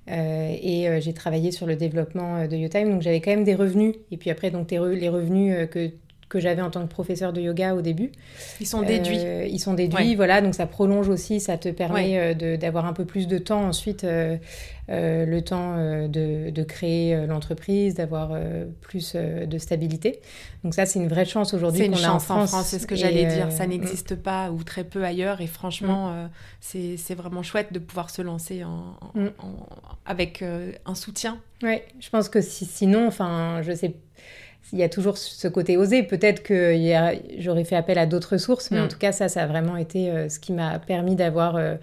euh, 0.09 0.55
et 0.61 0.87
euh, 0.87 0.99
j'ai 1.01 1.13
travaillé 1.13 1.51
sur 1.51 1.65
le 1.65 1.75
développement 1.75 2.37
euh, 2.37 2.47
de 2.47 2.55
YoTime, 2.55 2.91
donc 2.91 3.01
j'avais 3.01 3.19
quand 3.19 3.31
même 3.31 3.43
des 3.43 3.55
revenus. 3.55 3.95
Et 4.11 4.17
puis 4.17 4.29
après, 4.29 4.51
donc 4.51 4.71
les 4.71 5.09
revenus 5.09 5.67
que 5.69 5.91
que 6.29 6.39
j'avais 6.39 6.61
en 6.61 6.69
tant 6.69 6.81
que 6.81 6.91
professeur 6.91 7.33
de 7.33 7.41
yoga 7.41 7.73
au 7.73 7.81
début. 7.81 8.11
Ils 8.59 8.67
sont 8.67 8.81
déduits. 8.81 9.19
ils 9.49 9.59
sont 9.59 9.73
déduits, 9.73 10.15
voilà, 10.15 10.41
donc 10.41 10.55
ça 10.55 10.65
prolonge 10.65 11.09
aussi, 11.09 11.39
ça 11.39 11.57
te 11.57 11.69
permet 11.69 12.35
d'avoir 12.35 12.85
un 12.85 12.93
peu 12.93 13.05
plus 13.05 13.27
de 13.27 13.37
temps 13.37 13.65
ensuite, 13.65 14.05
le 14.89 15.39
temps 15.39 15.77
de, 16.07 16.49
de, 16.49 16.63
créer 16.63 17.25
l'entreprise, 17.27 17.95
d'avoir 17.95 18.37
plus 18.81 19.15
de 19.15 19.57
stabilité. 19.57 20.21
Donc 20.63 20.73
ça, 20.73 20.85
c'est 20.85 20.99
une 20.99 21.07
vraie 21.07 21.25
chance 21.25 21.53
aujourd'hui 21.53 21.89
qu'on 21.89 22.03
a 22.03 22.09
en 22.09 22.19
France. 22.19 22.53
c'est 22.65 22.79
ce 22.79 22.87
que 22.87 22.95
j'allais 22.95 23.25
dire, 23.25 23.51
ça 23.51 23.67
n'existe 23.67 24.15
pas 24.15 24.51
ou 24.51 24.63
très 24.63 24.83
peu 24.83 25.03
ailleurs, 25.03 25.41
et 25.41 25.47
franchement, 25.47 26.11
mm. 26.11 26.29
c'est 26.97 27.15
vraiment 27.15 27.43
chouette 27.43 27.71
de 27.71 27.79
pouvoir 27.79 28.09
se 28.09 28.21
lancer 28.21 28.63
en, 28.63 28.97
mm. 29.13 29.29
avec 30.05 30.43
un 30.85 30.95
soutien. 30.95 31.39
Oui, 31.63 31.79
je 31.99 32.09
pense 32.09 32.29
que 32.29 32.41
si, 32.41 32.65
sinon, 32.65 33.07
enfin, 33.07 33.61
je 33.63 33.73
sais 33.73 33.95
il 34.73 34.79
y 34.79 34.83
a 34.83 34.89
toujours 34.89 35.17
ce 35.17 35.47
côté 35.47 35.77
osé. 35.77 36.03
Peut-être 36.03 36.43
que 36.43 36.75
j'aurais 37.37 37.63
fait 37.63 37.75
appel 37.75 37.97
à 37.97 38.05
d'autres 38.05 38.37
sources, 38.37 38.71
mais 38.71 38.79
en 38.79 38.85
mm. 38.85 38.89
tout 38.89 38.97
cas, 38.97 39.11
ça, 39.11 39.29
ça 39.29 39.43
a 39.43 39.47
vraiment 39.47 39.77
été 39.77 40.09
euh, 40.09 40.29
ce 40.29 40.39
qui 40.39 40.51
m'a 40.51 40.77
permis 40.79 41.15
d'avoir 41.15 41.55
euh, 41.55 41.75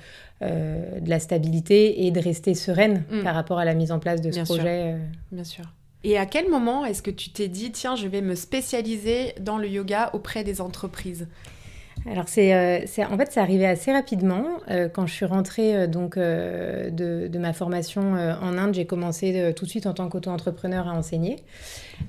euh, 0.43 1.01
de 1.01 1.09
la 1.09 1.19
stabilité 1.19 2.07
et 2.07 2.11
de 2.11 2.21
rester 2.21 2.55
sereine 2.55 3.05
mm. 3.11 3.23
par 3.23 3.35
rapport 3.35 3.59
à 3.59 3.65
la 3.65 3.75
mise 3.75 3.93
en 3.93 3.99
place 3.99 4.21
de 4.21 4.31
ce 4.31 4.41
projet. 4.41 4.97
Bien 5.33 5.45
sûr. 5.45 5.65
Et 6.07 6.19
à 6.19 6.27
quel 6.27 6.51
moment 6.51 6.85
est-ce 6.85 7.01
que 7.01 7.11
tu 7.11 7.31
t'es 7.31 7.49
dit, 7.49 7.73
tiens, 7.73 7.97
je 7.97 8.07
vais 8.07 8.21
me 8.21 8.35
spécialiser 8.35 9.35
dans 9.41 9.57
le 9.57 9.69
yoga 9.69 10.11
auprès 10.13 10.45
des 10.45 10.61
entreprises? 10.61 11.27
Alors 12.11 12.27
euh, 12.37 12.81
c'est, 12.87 13.05
en 13.05 13.17
fait 13.17 13.33
c'est 13.33 13.41
arrivé 13.41 13.67
assez 13.67 13.91
rapidement. 13.91 14.45
Euh, 14.71 14.89
quand 14.89 15.07
je 15.07 15.15
suis 15.15 15.25
rentrée 15.25 15.75
euh, 15.75 15.87
donc 15.87 16.19
de, 16.19 17.39
ma 17.39 17.53
formation 17.53 18.13
en 18.13 18.59
Inde 18.59 18.75
j'ai 18.75 18.87
commencé 18.87 19.53
tout 19.57 19.65
de 19.65 19.71
suite 19.71 19.87
en 19.87 19.95
tant 19.95 20.09
qu'auto-entrepreneur 20.09 20.89
à 20.89 20.93
enseigner. 20.93 21.37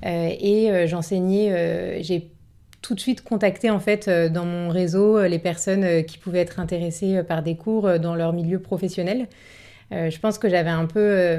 Et 0.04 0.70
j'enseignais 0.86 2.02
j'ai 2.02 2.30
tout 2.82 2.94
de 2.94 3.00
suite 3.00 3.22
contacté 3.22 3.70
en 3.70 3.80
fait 3.80 4.08
dans 4.08 4.44
mon 4.44 4.68
réseau 4.68 5.22
les 5.26 5.38
personnes 5.38 6.04
qui 6.04 6.18
pouvaient 6.18 6.40
être 6.40 6.60
intéressées 6.60 7.22
par 7.22 7.42
des 7.42 7.56
cours 7.56 7.98
dans 7.98 8.14
leur 8.14 8.32
milieu 8.32 8.58
professionnel. 8.60 9.26
je 9.90 10.18
pense 10.18 10.38
que 10.38 10.48
j'avais 10.48 10.70
un 10.70 10.86
peu 10.86 11.38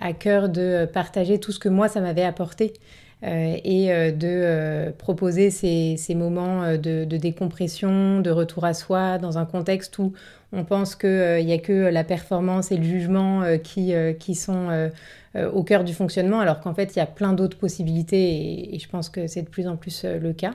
à 0.00 0.12
cœur 0.12 0.48
de 0.48 0.86
partager 0.92 1.38
tout 1.38 1.52
ce 1.52 1.58
que 1.58 1.68
moi 1.68 1.88
ça 1.88 2.00
m'avait 2.00 2.24
apporté 2.24 2.74
et 3.22 3.92
euh, 3.92 4.10
de 4.10 4.26
euh, 4.26 4.90
proposer 4.96 5.50
ces, 5.50 6.14
moments 6.14 6.76
de, 6.76 7.04
décompression, 7.04 8.20
de 8.20 8.30
retour 8.30 8.64
à 8.64 8.74
soi, 8.74 9.18
dans 9.18 9.38
un 9.38 9.46
contexte 9.46 9.98
où 9.98 10.12
on 10.52 10.64
pense 10.64 10.94
qu'il 10.94 11.44
n'y 11.44 11.52
a 11.52 11.58
que 11.58 11.72
la 11.72 12.04
performance 12.04 12.70
et 12.70 12.76
le 12.76 12.84
jugement 12.84 13.42
qui 13.62 14.34
sont 14.34 14.90
au 15.34 15.64
cœur 15.64 15.82
du 15.82 15.92
fonctionnement, 15.94 16.38
alors 16.38 16.60
qu'en 16.60 16.74
fait, 16.74 16.94
il 16.94 17.00
y 17.00 17.02
a 17.02 17.06
plein 17.06 17.32
d'autres 17.32 17.58
possibilités 17.58 18.74
et, 18.74 18.78
je 18.78 18.88
pense 18.88 19.08
que 19.08 19.26
c'est 19.26 19.42
de 19.42 19.48
plus 19.48 19.66
en 19.66 19.76
plus 19.76 20.04
le 20.04 20.32
cas. 20.32 20.54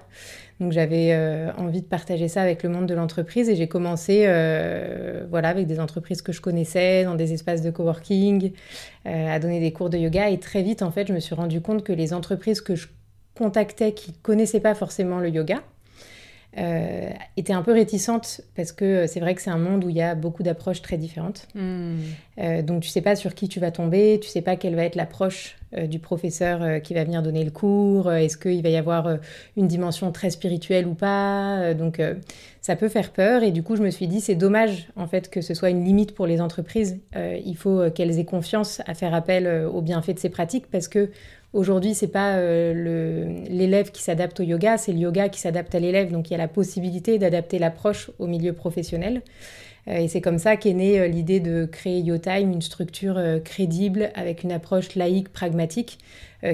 Donc 0.59 0.71
j'avais 0.71 1.15
envie 1.57 1.81
de 1.81 1.87
partager 1.87 2.27
ça 2.27 2.41
avec 2.41 2.63
le 2.63 2.69
monde 2.69 2.85
de 2.85 2.93
l'entreprise 2.93 3.49
et 3.49 3.55
j'ai 3.55 3.67
commencé 3.67 4.23
voilà, 5.29 5.49
avec 5.49 5.67
des 5.67 5.79
entreprises 5.79 6.21
que 6.21 6.31
je 6.31 6.41
connaissais, 6.41 7.05
dans 7.05 7.15
des 7.15 7.33
espaces 7.33 7.61
de 7.61 7.71
coworking, 7.71 8.51
à 9.05 9.39
donner 9.39 9.59
des 9.59 9.71
cours 9.71 9.89
de 9.89 9.97
yoga. 9.97 10.29
Et 10.29 10.37
très 10.37 10.61
vite, 10.61 10.81
en 10.81 10.91
fait, 10.91 11.07
je 11.07 11.13
me 11.13 11.19
suis 11.19 11.35
rendu 11.35 11.61
compte 11.61 11.83
que 11.83 11.93
les 11.93 12.13
entreprises 12.13 12.61
que 12.61 12.75
je 12.75 12.87
contactais 13.35 13.93
qui 13.93 14.11
ne 14.11 14.17
connaissaient 14.21 14.59
pas 14.59 14.75
forcément 14.75 15.19
le 15.19 15.29
yoga, 15.29 15.63
euh, 16.57 17.11
était 17.37 17.53
un 17.53 17.61
peu 17.61 17.71
réticente 17.71 18.41
parce 18.55 18.71
que 18.71 19.05
c'est 19.05 19.19
vrai 19.19 19.35
que 19.35 19.41
c'est 19.41 19.51
un 19.51 19.59
monde 19.59 19.83
où 19.83 19.89
il 19.89 19.95
y 19.95 20.01
a 20.01 20.15
beaucoup 20.15 20.41
d'approches 20.41 20.81
très 20.81 20.97
différentes. 20.97 21.47
Hmm. 21.53 21.97
Euh, 22.39 22.63
donc 22.63 22.81
tu 22.81 22.89
sais 22.89 23.01
pas 23.01 23.15
sur 23.15 23.35
qui 23.35 23.47
tu 23.47 23.59
vas 23.59 23.69
tomber, 23.69 24.19
tu 24.19 24.27
sais 24.27 24.41
pas 24.41 24.55
quelle 24.55 24.75
va 24.75 24.83
être 24.83 24.95
l'approche 24.95 25.57
euh, 25.77 25.85
du 25.85 25.99
professeur 25.99 26.81
qui 26.81 26.95
va 26.95 27.03
venir 27.03 27.21
donner 27.21 27.43
le 27.43 27.51
cours, 27.51 28.11
est-ce 28.11 28.35
qu'il 28.35 28.63
va 28.63 28.69
y 28.69 28.77
avoir 28.77 29.19
une 29.57 29.67
dimension 29.67 30.11
très 30.11 30.31
spirituelle 30.31 30.87
ou 30.87 30.95
pas. 30.95 31.75
donc 31.75 32.01
ça 32.61 32.75
peut 32.75 32.89
faire 32.89 33.11
peur 33.11 33.43
et 33.43 33.51
du 33.51 33.61
coup 33.61 33.75
je 33.75 33.83
me 33.83 33.91
suis 33.91 34.07
dit 34.07 34.19
c'est 34.19 34.35
dommage 34.35 34.87
en 34.95 35.05
fait 35.05 35.29
que 35.29 35.41
ce 35.41 35.53
soit 35.53 35.69
une 35.69 35.85
limite 35.85 36.15
pour 36.15 36.25
les 36.25 36.41
entreprises. 36.41 36.99
il 37.15 37.55
faut 37.55 37.91
qu'elles 37.91 38.17
aient 38.17 38.25
confiance 38.25 38.81
à 38.87 38.95
faire 38.95 39.13
appel 39.13 39.67
aux 39.71 39.81
bienfaits 39.81 40.15
de 40.15 40.19
ces 40.19 40.29
pratiques 40.29 40.65
parce 40.71 40.87
que 40.87 41.11
Aujourd'hui, 41.51 41.95
c'est 41.95 42.07
pas 42.07 42.35
euh, 42.35 42.73
l'élève 43.49 43.91
qui 43.91 44.03
s'adapte 44.03 44.39
au 44.39 44.43
yoga, 44.43 44.77
c'est 44.77 44.91
le 44.91 44.99
yoga 44.99 45.29
qui 45.29 45.39
s'adapte 45.39 45.73
à 45.73 45.79
l'élève. 45.79 46.11
Donc 46.11 46.29
il 46.29 46.33
y 46.33 46.35
a 46.35 46.37
la 46.37 46.47
possibilité 46.47 47.17
d'adapter 47.17 47.57
l'approche 47.57 48.11
au 48.19 48.27
milieu 48.27 48.53
professionnel. 48.53 49.23
Euh, 49.87 49.97
et 49.97 50.07
c'est 50.07 50.21
comme 50.21 50.39
ça 50.39 50.57
qu'est 50.57 50.73
née 50.73 50.99
euh, 50.99 51.07
l'idée 51.07 51.39
de 51.39 51.65
créer 51.65 51.99
YoTime, 51.99 52.51
une 52.51 52.61
structure 52.61 53.19
crédible 53.43 54.11
avec 54.15 54.43
une 54.43 54.51
approche 54.51 54.95
laïque, 54.95 55.29
pragmatique, 55.29 55.99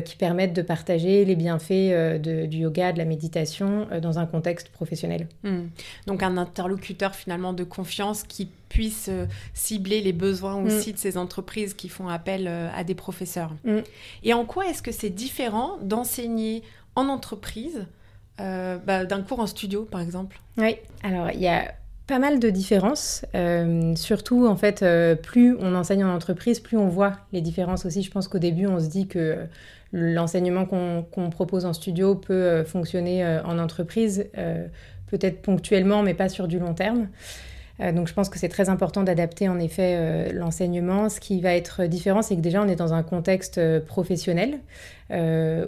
qui 0.04 0.16
permette 0.16 0.54
de 0.54 0.64
partager 0.64 1.26
les 1.26 1.36
bienfaits 1.36 2.20
du 2.20 2.58
yoga, 2.58 2.92
de 2.92 2.98
la 2.98 3.06
méditation 3.06 3.88
dans 4.02 4.18
un 4.18 4.26
contexte 4.26 4.70
professionnel. 4.70 5.28
Hmm. 5.44 5.68
Donc 6.08 6.24
un 6.24 6.38
interlocuteur 6.38 7.14
finalement 7.14 7.54
de 7.54 7.64
confiance 7.64 8.24
qui 8.24 8.50
puisse 8.68 9.12
cibler 9.54 10.02
les 10.02 10.12
besoins 10.12 10.60
hmm. 10.60 10.66
aussi 10.66 10.94
de 10.94 10.98
ces 10.98 11.18
entreprises 11.18 11.76
qui 11.76 11.88
font 11.88 12.08
appel 12.08 12.48
à 12.48 12.84
des 12.84 12.96
professeurs. 12.96 13.54
Hmm. 13.64 13.82
Et 14.24 14.34
en 14.34 14.46
quoi 14.46 14.66
est-ce 14.66 14.82
que 14.82 14.92
c'est 14.92 15.12
différent 15.12 15.78
d'enseigner 15.84 16.64
en 16.96 17.08
entreprise 17.08 17.86
bah, 18.40 19.06
d'un 19.06 19.22
cours 19.22 19.40
en 19.40 19.48
studio, 19.48 19.84
par 19.84 20.02
exemple? 20.02 20.40
Oui, 20.58 20.78
alors 21.04 21.30
il 21.30 21.42
y 21.42 21.48
a 21.48 21.76
pas 22.08 22.20
mal 22.20 22.40
de 22.40 22.50
différences. 22.50 23.26
Euh, 23.36 23.96
surtout, 23.96 24.48
en 24.48 24.56
fait, 24.56 24.84
euh, 24.84 25.16
plus 25.16 25.56
on 25.60 25.76
enseigne 25.76 26.04
en 26.04 26.14
entreprise, 26.14 26.60
plus 26.60 26.78
on 26.78 26.88
voit 26.88 27.14
les 27.34 27.42
différences 27.42 27.86
aussi. 27.86 28.04
Je 28.04 28.12
pense 28.12 28.28
qu'au 28.28 28.38
début, 28.38 28.68
on 28.68 28.80
se 28.80 28.88
dit 28.88 29.08
que 29.08 29.38
l'enseignement 29.92 30.66
qu'on 30.66 31.30
propose 31.30 31.66
en 31.66 31.74
studio 31.74 32.16
peut 32.16 32.34
euh, 32.34 32.66
fonctionner 32.66 33.26
en 33.46 33.58
entreprise, 33.60 34.28
peut-être 35.08 35.42
ponctuellement, 35.42 36.04
mais 36.04 36.14
pas 36.14 36.30
sur 36.30 36.48
du 36.48 36.60
long 36.60 36.74
terme. 36.74 37.08
Euh, 37.82 37.92
donc 37.92 38.08
je 38.08 38.14
pense 38.14 38.30
que 38.30 38.40
c'est 38.40 38.50
très 38.50 38.70
important 38.70 39.04
d'adapter 39.04 39.50
en 39.50 39.60
effet 39.60 39.96
euh, 39.98 40.32
l'enseignement. 40.34 41.10
Ce 41.10 41.20
qui 41.20 41.42
va 41.42 41.56
être 41.56 41.86
différent, 41.86 42.22
c'est 42.22 42.36
que 42.36 42.42
déjà 42.42 42.62
on 42.62 42.68
est 42.68 42.76
dans 42.76 42.94
un 42.94 43.04
contexte 43.04 43.58
euh, 43.58 43.80
professionnel 43.80 44.60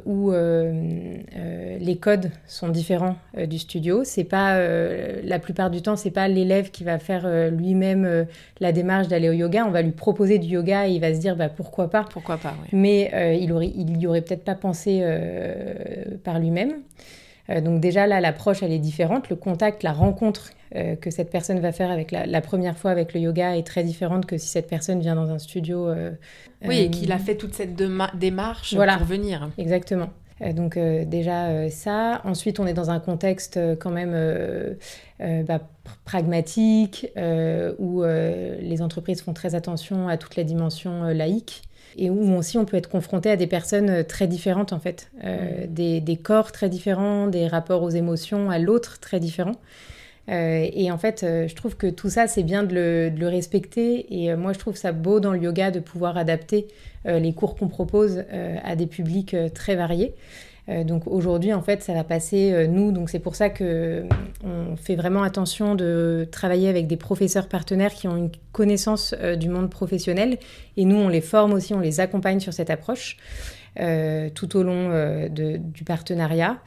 où 0.07 0.31
les 0.31 1.97
codes 2.01 2.31
sont 2.47 2.69
différents 2.69 3.17
du 3.37 3.59
studio. 3.59 4.03
C'est 4.03 4.23
pas 4.23 4.59
la 4.59 5.37
plupart 5.37 5.69
du 5.69 5.83
temps, 5.83 5.95
c'est 5.95 6.09
pas 6.09 6.27
l'élève 6.27 6.71
qui 6.71 6.83
va 6.83 6.97
faire 6.97 7.51
lui-même 7.51 8.25
la 8.59 8.71
démarche 8.71 9.07
d'aller 9.09 9.29
au 9.29 9.33
yoga. 9.33 9.63
On 9.67 9.69
va 9.69 9.83
lui 9.83 9.91
proposer 9.91 10.39
du 10.39 10.47
yoga 10.47 10.87
et 10.87 10.93
il 10.93 11.01
va 11.01 11.13
se 11.13 11.19
dire 11.19 11.35
bah, 11.35 11.49
pourquoi 11.49 11.87
pas? 11.87 12.03
Pourquoi 12.11 12.37
pas. 12.37 12.55
Mais 12.71 13.37
il 13.39 13.53
aurait, 13.53 13.71
il 13.75 13.95
y 13.97 14.07
aurait 14.07 14.21
peut-être 14.21 14.43
pas 14.43 14.55
pensé 14.55 15.05
par 16.23 16.39
lui-même. 16.39 16.73
donc 17.63 17.79
déjà 17.79 18.07
là, 18.07 18.19
l'approche 18.19 18.63
elle 18.63 18.71
est 18.71 18.79
différente. 18.79 19.29
Le 19.29 19.35
contact, 19.35 19.83
la 19.83 19.93
rencontre 19.93 20.49
euh, 20.75 20.95
que 20.95 21.09
cette 21.11 21.29
personne 21.29 21.59
va 21.59 21.71
faire 21.71 21.91
avec 21.91 22.11
la, 22.11 22.41
première 22.41 22.77
fois 22.77 22.91
avec 22.91 23.13
le 23.13 23.21
yoga 23.21 23.55
est 23.55 23.65
très 23.65 23.83
différente 23.83 24.25
que 24.25 24.37
si 24.37 24.47
cette 24.47 24.67
personne 24.67 24.99
vient 24.99 25.15
dans 25.15 25.31
un 25.31 25.39
studio. 25.39 25.87
Euh, 25.87 26.11
oui, 26.65 26.79
et 26.79 26.89
qu'il 26.89 27.11
a 27.11 27.19
fait 27.19 27.35
toute 27.35 27.53
cette 27.53 27.75
démarche 27.75 28.75
pour 28.75 29.05
venir. 29.05 29.49
Exactement. 29.57 30.09
Euh, 30.41 30.51
donc 30.51 30.77
déjà 30.77 31.69
ça. 31.69 32.21
Ensuite, 32.25 32.59
on 32.59 32.67
est 32.67 32.73
dans 32.73 32.89
un 32.89 32.99
contexte 32.99 33.59
quand 33.79 33.91
même 33.91 34.15
bah, 35.19 35.61
pragmatique 36.03 37.07
où 37.79 38.03
les 38.03 38.81
entreprises 38.81 39.21
font 39.21 39.33
très 39.33 39.55
attention 39.55 40.09
à 40.09 40.17
toutes 40.17 40.35
les 40.35 40.43
dimensions 40.43 41.03
laïques 41.05 41.61
et 41.99 42.09
où 42.11 42.35
aussi 42.35 42.57
on 42.57 42.65
peut 42.65 42.77
être 42.77 42.89
confronté 42.89 43.31
à 43.31 43.37
des 43.37 43.47
personnes 43.47 44.03
très 44.03 44.27
différentes 44.27 44.71
en 44.73 44.79
fait, 44.79 45.09
mmh. 45.23 45.65
des, 45.69 45.99
des, 46.01 46.17
corps 46.17 46.51
très 46.51 46.69
différents, 46.69 47.25
des 47.27 47.47
rapports 47.47 47.81
aux 47.81 47.89
émotions 47.89 48.51
à 48.51 48.59
l'autre 48.59 48.99
très 48.99 49.19
différents. 49.19 49.55
Euh, 50.29 50.67
et 50.73 50.91
en 50.91 50.97
fait, 50.97 51.23
euh, 51.23 51.47
je 51.47 51.55
trouve 51.55 51.77
que 51.77 51.87
tout 51.87 52.09
ça, 52.09 52.27
c'est 52.27 52.43
bien 52.43 52.63
de 52.63 53.11
le, 53.17 53.27
respecter. 53.27 54.05
Et 54.09 54.31
euh, 54.31 54.37
moi, 54.37 54.53
je 54.53 54.59
trouve 54.59 54.75
ça 54.75 54.91
beau 54.91 55.19
dans 55.19 55.31
le 55.31 55.39
yoga 55.39 55.71
de 55.71 55.79
pouvoir 55.79 56.17
adapter 56.17 56.67
les 57.05 57.31
cours 57.33 57.55
qu'on 57.55 57.69
propose 57.69 58.25
à 58.65 58.75
des 58.75 58.85
publics 58.85 59.33
très 59.53 59.77
variés. 59.77 60.13
donc 60.83 61.07
aujourd'hui, 61.07 61.53
en 61.53 61.61
fait, 61.61 61.81
ça 61.81 61.93
va 61.93 62.03
passer 62.03 62.67
nous. 62.67 62.91
Donc 62.91 63.09
c'est 63.09 63.19
pour 63.19 63.37
ça 63.37 63.49
que 63.49 64.03
on 64.43 64.75
fait 64.75 64.97
vraiment 64.97 65.23
attention 65.23 65.73
de 65.75 66.27
travailler 66.29 66.67
avec 66.67 66.85
des 66.87 66.97
professeurs 66.97 67.47
partenaires 67.47 67.93
qui 67.93 68.09
ont 68.09 68.17
une 68.17 68.31
connaissance 68.51 69.15
du 69.39 69.47
monde 69.47 69.69
professionnel. 69.69 70.37
Et 70.75 70.83
nous, 70.83 70.97
on 70.97 71.07
les 71.07 71.21
forme 71.21 71.53
aussi, 71.53 71.73
on 71.73 71.79
les 71.79 72.01
accompagne 72.01 72.41
sur 72.41 72.51
cette 72.51 72.69
approche. 72.69 73.15
tout 73.77 74.57
au 74.57 74.63
long 74.63 75.29
du 75.29 75.83
partenariat. 75.85 76.57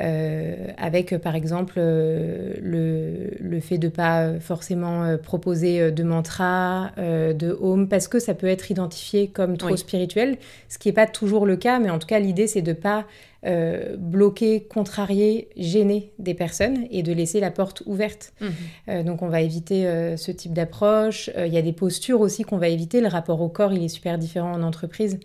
Euh, 0.00 0.68
avec 0.78 1.16
par 1.18 1.34
exemple 1.34 1.74
euh, 1.76 2.54
le, 2.62 3.32
le, 3.38 3.60
fait 3.60 3.76
de 3.76 3.88
pas 3.88 4.38
forcément 4.40 5.04
euh, 5.04 5.16
proposer 5.18 5.90
de 5.90 6.02
mantra, 6.02 6.92
de 6.96 7.58
home, 7.60 7.86
parce 7.88 8.08
que 8.08 8.18
ça 8.18 8.34
peut 8.34 8.46
être 8.46 8.70
identifié 8.70 9.28
comme 9.28 9.58
trop 9.58 9.76
spirituel, 9.76 10.38
ce 10.68 10.78
qui 10.78 10.88
n'est 10.88 10.94
pas 10.94 11.06
toujours 11.06 11.44
le 11.44 11.56
cas, 11.56 11.78
mais 11.80 11.90
en 11.90 11.98
tout 11.98 12.06
cas 12.06 12.18
l'idée 12.18 12.46
c'est 12.46 12.62
de 12.62 12.72
pas 12.72 13.04
bloquer, 13.96 14.64
contrarier, 14.64 15.48
gêner 15.56 16.12
des 16.18 16.34
personnes 16.34 16.86
et 16.90 17.02
de 17.02 17.12
laisser 17.12 17.40
la 17.40 17.50
porte 17.50 17.82
ouverte. 17.86 18.34
Mhm. 18.40 19.04
donc 19.04 19.22
on 19.22 19.28
va 19.28 19.40
éviter 19.40 19.84
ce 20.16 20.30
type 20.30 20.52
d'approche. 20.52 21.30
Il 21.38 21.52
y 21.52 21.56
a 21.56 21.62
des 21.62 21.72
postures 21.72 22.20
aussi 22.20 22.42
qu'on 22.42 22.58
va 22.58 22.68
éviter. 22.68 23.00
Le 23.00 23.08
rapport 23.08 23.40
au 23.40 23.48
corps, 23.48 23.72
il 23.72 23.82
est 23.82 23.88
super 23.88 24.18
différent 24.18 24.52
en 24.52 24.62
entreprise. 24.62 25.18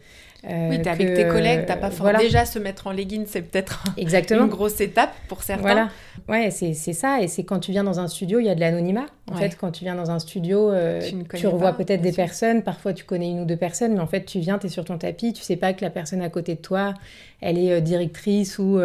Euh, 0.48 0.70
oui, 0.70 0.82
t'es 0.82 0.90
avec 0.90 1.14
tes 1.14 1.28
collègues, 1.28 1.66
t'as 1.66 1.76
pas 1.76 1.90
forcément 1.90 2.20
déjà 2.20 2.46
se 2.46 2.60
mettre 2.60 2.88
en 2.88 2.92
legging, 2.92 3.26
c'est 3.28 3.42
peut-être 3.42 3.84
une 3.98 4.48
grosse 4.48 4.80
étape 4.80 5.14
pour 5.28 5.42
certains. 5.44 5.62
Voilà, 5.62 5.90
ouais, 6.30 6.52
c'est 6.52 6.74
ça. 6.74 7.22
Et 7.22 7.28
c'est 7.28 7.44
quand 7.44 7.60
tu 7.60 7.72
viens 7.72 7.84
dans 7.84 8.00
un 8.00 8.08
studio, 8.08 8.40
il 8.40 8.46
y 8.46 8.50
a 8.50 8.56
de 8.56 8.60
l'anonymat. 8.60 9.06
En 9.32 9.36
fait, 9.36 9.58
quand 9.60 9.72
tu 9.72 9.84
viens 9.84 9.96
dans 9.96 10.12
un 10.12 10.20
studio, 10.20 10.72
euh, 10.72 11.02
tu, 11.36 11.48
revois 11.48 11.74
peut-être 11.74 12.02
des 12.02 12.12
personnes. 12.12 12.62
Parfois, 12.62 12.94
tu 12.94 13.04
connais 13.04 13.30
une 13.30 13.42
ou 13.42 13.46
deux 13.46 13.58
personnes, 13.58 13.94
mais 13.94 14.00
en 14.00 14.08
fait, 14.08 14.26
tu 14.26 14.40
viens, 14.40 14.60
tu 14.60 14.68
es 14.68 14.70
sur 14.70 14.86
ton 14.86 14.98
tapis, 14.98 15.34
tu 15.34 15.42
sais 15.42 15.56
pas 15.56 15.74
que 15.74 15.84
la 15.84 15.90
personne 15.90 16.22
à 16.22 16.30
côté 16.30 16.56
de 16.56 16.62
toi, 16.62 16.94
elle 17.42 17.58
est 17.58 17.72
euh, 17.72 17.80
directrice 17.80 18.60
ou 18.60 18.80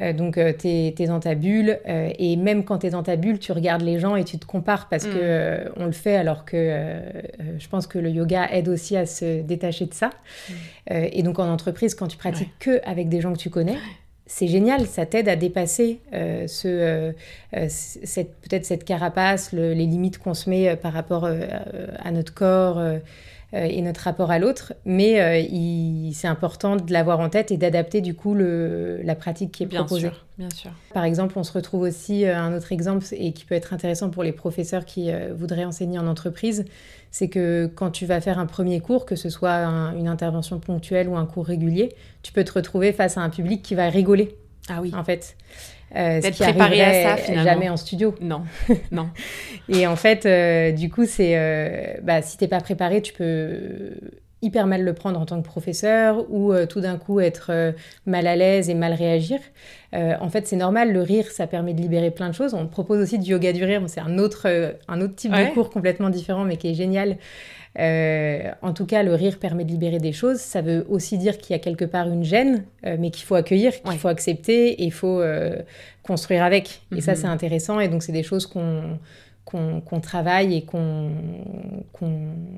euh, 0.00 0.12
donc, 0.12 0.38
euh, 0.38 0.52
tu 0.56 0.68
es, 0.68 1.06
dans 1.06 1.20
ta 1.20 1.34
bulle. 1.34 1.78
Euh, 1.88 2.10
et 2.18 2.36
même 2.36 2.64
quand 2.64 2.78
tu 2.78 2.86
es 2.86 2.90
dans 2.90 3.02
ta 3.02 3.16
bulle, 3.16 3.38
tu 3.38 3.52
regardes 3.52 3.82
les 3.82 3.98
gens 3.98 4.16
et 4.16 4.24
tu 4.24 4.38
te 4.38 4.46
compares 4.46 4.88
parce 4.88 5.04
qu'on 5.04 5.12
que 5.12 5.72
on 5.76 5.86
le 5.86 5.92
fait 5.92 6.16
alors 6.16 6.44
que 6.44 7.00
je 7.58 7.68
pense 7.68 7.86
que 7.86 7.98
le 7.98 8.10
yoga 8.10 8.48
aide 8.50 8.68
aussi 8.68 8.96
à 8.96 9.06
se 9.06 9.42
détacher 9.42 9.86
de 9.86 9.94
ça. 9.94 10.10
Mm. 10.48 10.52
et 11.12 11.22
donc, 11.22 11.38
en 11.38 11.50
entreprise, 11.50 11.94
quand 11.94 12.08
tu 12.08 12.16
pratiques 12.16 12.52
que 12.58 12.80
avec 12.84 13.08
des 13.08 13.20
gens 13.20 13.32
que 13.32 13.38
tu 13.38 13.50
connais, 13.50 13.76
c'est 14.26 14.46
génial, 14.46 14.86
ça 14.86 15.06
t'aide 15.06 15.28
à 15.28 15.36
dépasser 15.36 16.00
ce, 16.12 17.12
peut-être 17.52 18.64
cette 18.64 18.84
carapace, 18.84 19.52
les 19.52 19.74
limites 19.74 20.18
qu'on 20.18 20.34
se 20.34 20.48
met 20.48 20.76
par 20.76 20.92
rapport 20.92 21.24
à 21.26 22.10
notre 22.10 22.32
corps, 22.32 22.80
et 23.52 23.82
notre 23.82 24.02
rapport 24.02 24.30
à 24.30 24.38
l'autre, 24.38 24.74
mais 24.84 25.20
euh, 25.20 26.10
c'est 26.12 26.28
important 26.28 26.76
de 26.76 26.92
l'avoir 26.92 27.18
en 27.18 27.28
tête 27.28 27.50
et 27.50 27.56
d'adapter 27.56 28.00
du 28.00 28.14
coup 28.14 28.34
le, 28.34 29.00
la 29.02 29.16
pratique 29.16 29.50
qui 29.50 29.64
est 29.64 29.66
bien 29.66 29.80
proposée. 29.80 30.08
Sûr, 30.08 30.26
bien 30.38 30.50
sûr. 30.50 30.70
Par 30.94 31.04
exemple, 31.04 31.36
on 31.36 31.42
se 31.42 31.52
retrouve 31.52 31.82
aussi 31.82 32.24
euh, 32.24 32.36
un 32.36 32.56
autre 32.56 32.70
exemple 32.70 33.04
et 33.12 33.32
qui 33.32 33.44
peut 33.44 33.56
être 33.56 33.72
intéressant 33.72 34.10
pour 34.10 34.22
les 34.22 34.32
professeurs 34.32 34.84
qui 34.84 35.10
voudraient 35.34 35.64
enseigner 35.64 35.98
en 35.98 36.06
entreprise, 36.06 36.64
c'est 37.10 37.28
que 37.28 37.68
quand 37.74 37.90
tu 37.90 38.06
vas 38.06 38.20
faire 38.20 38.38
un 38.38 38.46
premier 38.46 38.80
cours, 38.80 39.04
que 39.04 39.16
ce 39.16 39.28
soit 39.28 39.64
une 39.96 40.06
intervention 40.06 40.60
ponctuelle 40.60 41.08
ou 41.08 41.16
un 41.16 41.26
cours 41.26 41.46
régulier, 41.46 41.94
tu 42.22 42.32
peux 42.32 42.44
te 42.44 42.52
retrouver 42.52 42.92
face 42.92 43.16
à 43.16 43.20
un 43.20 43.30
public 43.30 43.62
qui 43.62 43.74
va 43.74 43.88
rigoler. 43.88 44.36
Ah 44.68 44.80
oui. 44.80 44.92
En 44.94 45.02
fait. 45.02 45.36
Euh, 45.96 46.20
D'être 46.20 46.38
préparé 46.38 46.82
à 46.82 47.16
ça 47.16 47.16
finalement. 47.16 47.50
Jamais 47.50 47.68
en 47.68 47.76
studio. 47.76 48.14
Non, 48.20 48.42
non. 48.92 49.10
et 49.68 49.86
en 49.86 49.96
fait, 49.96 50.24
euh, 50.24 50.70
du 50.72 50.88
coup, 50.88 51.04
c'est, 51.04 51.36
euh, 51.36 51.94
bah, 52.02 52.22
si 52.22 52.36
t'es 52.36 52.48
pas 52.48 52.60
préparé, 52.60 53.02
tu 53.02 53.12
peux 53.12 53.94
hyper 54.42 54.66
mal 54.66 54.82
le 54.82 54.94
prendre 54.94 55.20
en 55.20 55.26
tant 55.26 55.40
que 55.40 55.46
professeur 55.46 56.24
ou 56.30 56.52
euh, 56.52 56.66
tout 56.66 56.80
d'un 56.80 56.96
coup 56.96 57.20
être 57.20 57.74
mal 58.06 58.26
à 58.26 58.36
l'aise 58.36 58.70
et 58.70 58.74
mal 58.74 58.94
réagir. 58.94 59.38
en 59.92 60.28
fait, 60.28 60.46
c'est 60.46 60.56
normal, 60.56 60.92
le 60.92 61.02
rire, 61.02 61.26
ça 61.30 61.46
permet 61.46 61.74
de 61.74 61.80
libérer 61.80 62.10
plein 62.10 62.28
de 62.28 62.34
choses. 62.34 62.54
On 62.54 62.66
propose 62.66 63.00
aussi 63.00 63.18
du 63.18 63.30
yoga 63.30 63.52
du 63.52 63.64
rire, 63.64 63.82
c'est 63.86 64.00
un 64.00 64.18
autre, 64.18 64.46
un 64.88 65.00
autre 65.00 65.14
type 65.14 65.32
de 65.32 65.52
cours 65.52 65.70
complètement 65.70 66.10
différent, 66.10 66.44
mais 66.44 66.56
qui 66.56 66.68
est 66.68 66.74
génial. 66.74 67.16
Euh, 67.78 68.50
en 68.62 68.72
tout 68.72 68.86
cas, 68.86 69.02
le 69.02 69.14
rire 69.14 69.38
permet 69.38 69.64
de 69.64 69.70
libérer 69.70 69.98
des 69.98 70.12
choses. 70.12 70.38
Ça 70.38 70.60
veut 70.60 70.84
aussi 70.88 71.18
dire 71.18 71.38
qu'il 71.38 71.54
y 71.54 71.56
a 71.56 71.60
quelque 71.60 71.84
part 71.84 72.08
une 72.08 72.24
gêne, 72.24 72.64
euh, 72.84 72.96
mais 72.98 73.10
qu'il 73.10 73.24
faut 73.24 73.36
accueillir, 73.36 73.80
qu'il 73.82 73.98
faut 73.98 74.08
accepter 74.08 74.70
et 74.72 74.84
il 74.84 74.92
faut 74.92 75.20
euh, 75.20 75.56
construire 76.02 76.42
avec. 76.42 76.82
Et 76.96 77.00
ça, 77.00 77.12
mhm. 77.12 77.18
c'est 77.18 77.26
intéressant. 77.26 77.80
Et 77.80 77.88
donc, 77.88 78.02
c'est 78.02 78.12
des 78.12 78.22
choses 78.22 78.46
qu'on 78.46 78.98
qu'on 79.50 80.00
travaille 80.00 80.54
et 80.54 80.64
qu'on 80.64 81.10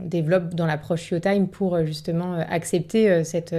développe 0.05 0.55
dans 0.55 0.67
l'approche 0.67 1.11
YoTime 1.11 1.49
pour 1.49 1.85
justement 1.87 2.35
accepter 2.35 3.25
cette, 3.25 3.55